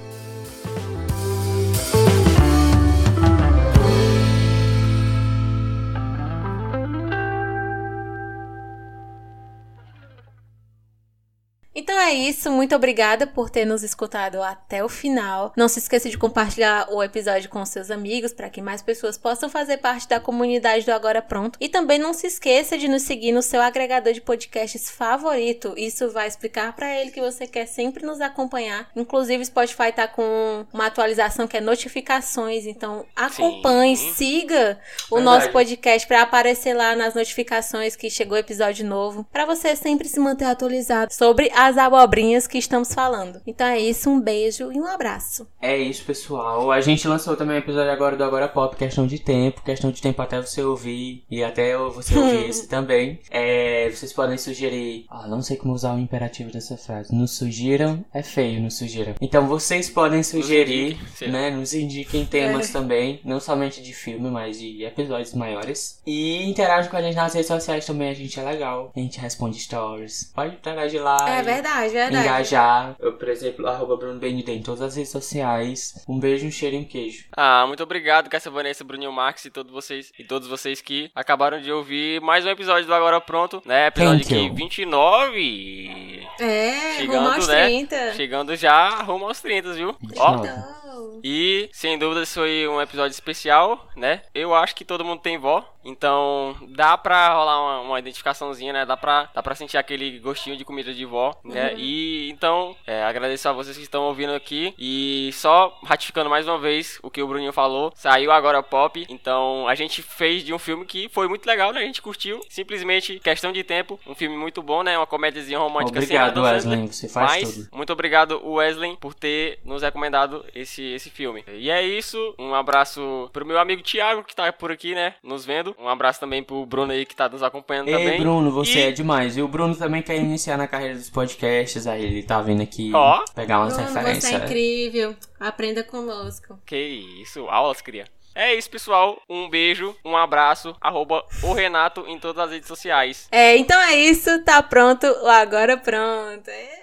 [11.74, 15.52] Então é isso, muito obrigada por ter nos escutado até o final.
[15.56, 19.48] Não se esqueça de compartilhar o episódio com seus amigos para que mais pessoas possam
[19.48, 21.58] fazer parte da comunidade do Agora Pronto.
[21.60, 25.72] E também não se esqueça de nos seguir no seu agregador de podcasts favorito.
[25.76, 28.90] Isso vai explicar para ele que você quer sempre nos acompanhar.
[28.94, 34.12] Inclusive, Spotify tá com uma atualização que é notificações, então acompanhe, Sim.
[34.12, 34.78] siga
[35.10, 35.24] o Verdade.
[35.24, 40.20] nosso podcast para aparecer lá nas notificações que chegou episódio novo, para você sempre se
[40.20, 43.40] manter atualizado sobre as abobrinhas que estamos falando.
[43.46, 45.46] Então é isso, um beijo e um abraço.
[45.60, 46.72] É isso, pessoal.
[46.72, 50.02] A gente lançou também um episódio agora do Agora Pop, questão de tempo, questão de
[50.02, 53.20] tempo até você ouvir e até você ouvir esse também.
[53.30, 55.06] É, vocês podem sugerir.
[55.08, 57.14] Ah, não sei como usar o imperativo dessa frase.
[57.14, 59.14] Nos sugiram é feio, nos sugiram.
[59.20, 61.50] Então vocês podem sugerir, nos indique, né?
[61.50, 62.72] Nos indiquem temas é.
[62.72, 66.00] também, não somente de filme, mas de episódios maiores.
[66.04, 68.90] E interagem com a gente nas redes sociais também, a gente é legal.
[68.94, 70.32] A gente responde stories.
[70.34, 71.28] Pode interagir lá.
[71.28, 72.26] É verdade, verdade.
[72.26, 72.96] Engajar.
[72.98, 76.04] Eu, por exemplo, arroba Bruno BND em todas as redes sociais.
[76.08, 77.24] Um beijo, um cheiro e um queijo.
[77.36, 81.60] Ah, muito obrigado, Cássia Vanessa, Bruninho Marques e todos vocês e todos vocês que acabaram
[81.60, 83.88] de ouvir mais um episódio do Agora Pronto, né?
[83.88, 86.26] Episódio aqui 29.
[86.40, 87.64] É, chegando, rumo aos né?
[87.66, 88.14] 30.
[88.14, 89.96] Chegando já rumo aos 30, viu?
[90.16, 90.81] Ó.
[91.22, 94.22] E, sem dúvida, isso foi um episódio especial, né?
[94.34, 98.86] Eu acho que todo mundo tem vó, então dá pra rolar uma, uma identificaçãozinha, né?
[98.86, 101.72] Dá pra, dá pra sentir aquele gostinho de comida de vó, né?
[101.72, 101.78] Uhum.
[101.78, 104.74] E então, é, agradeço a vocês que estão ouvindo aqui.
[104.78, 109.04] E só ratificando mais uma vez o que o Bruninho falou, saiu agora pop.
[109.08, 111.80] Então a gente fez de um filme que foi muito legal, né?
[111.80, 112.40] A gente curtiu.
[112.48, 113.98] Simplesmente questão de tempo.
[114.06, 114.96] Um filme muito bom, né?
[114.96, 116.86] Uma comédiazinha romântica Obrigado, Wesley.
[116.88, 117.68] Você faz Mas, tudo.
[117.72, 120.44] Muito obrigado, Wesley, por ter nos recomendado
[120.82, 121.44] esse, esse filme.
[121.48, 122.34] E é isso.
[122.38, 125.14] Um abraço pro meu amigo Thiago, que tá por aqui, né?
[125.22, 125.74] Nos vendo.
[125.78, 128.20] Um abraço também pro Bruno aí, que tá nos acompanhando Ei, também.
[128.20, 128.82] Bruno, você e...
[128.82, 129.36] é demais.
[129.36, 131.86] E o Bruno também quer iniciar na carreira dos podcasts.
[131.86, 133.24] Aí ele tá vindo aqui oh.
[133.32, 134.24] pegar umas Bruno, referências.
[134.24, 135.16] Você é incrível.
[135.38, 136.58] Aprenda conosco.
[136.66, 137.46] Que isso.
[137.48, 138.06] Aulas, cria.
[138.34, 139.20] É isso, pessoal.
[139.28, 140.74] Um beijo, um abraço.
[140.80, 143.28] Arroba o Renato em todas as redes sociais.
[143.30, 144.42] É, então é isso.
[144.42, 145.06] Tá pronto.
[145.26, 146.48] Agora pronto.
[146.48, 146.81] É.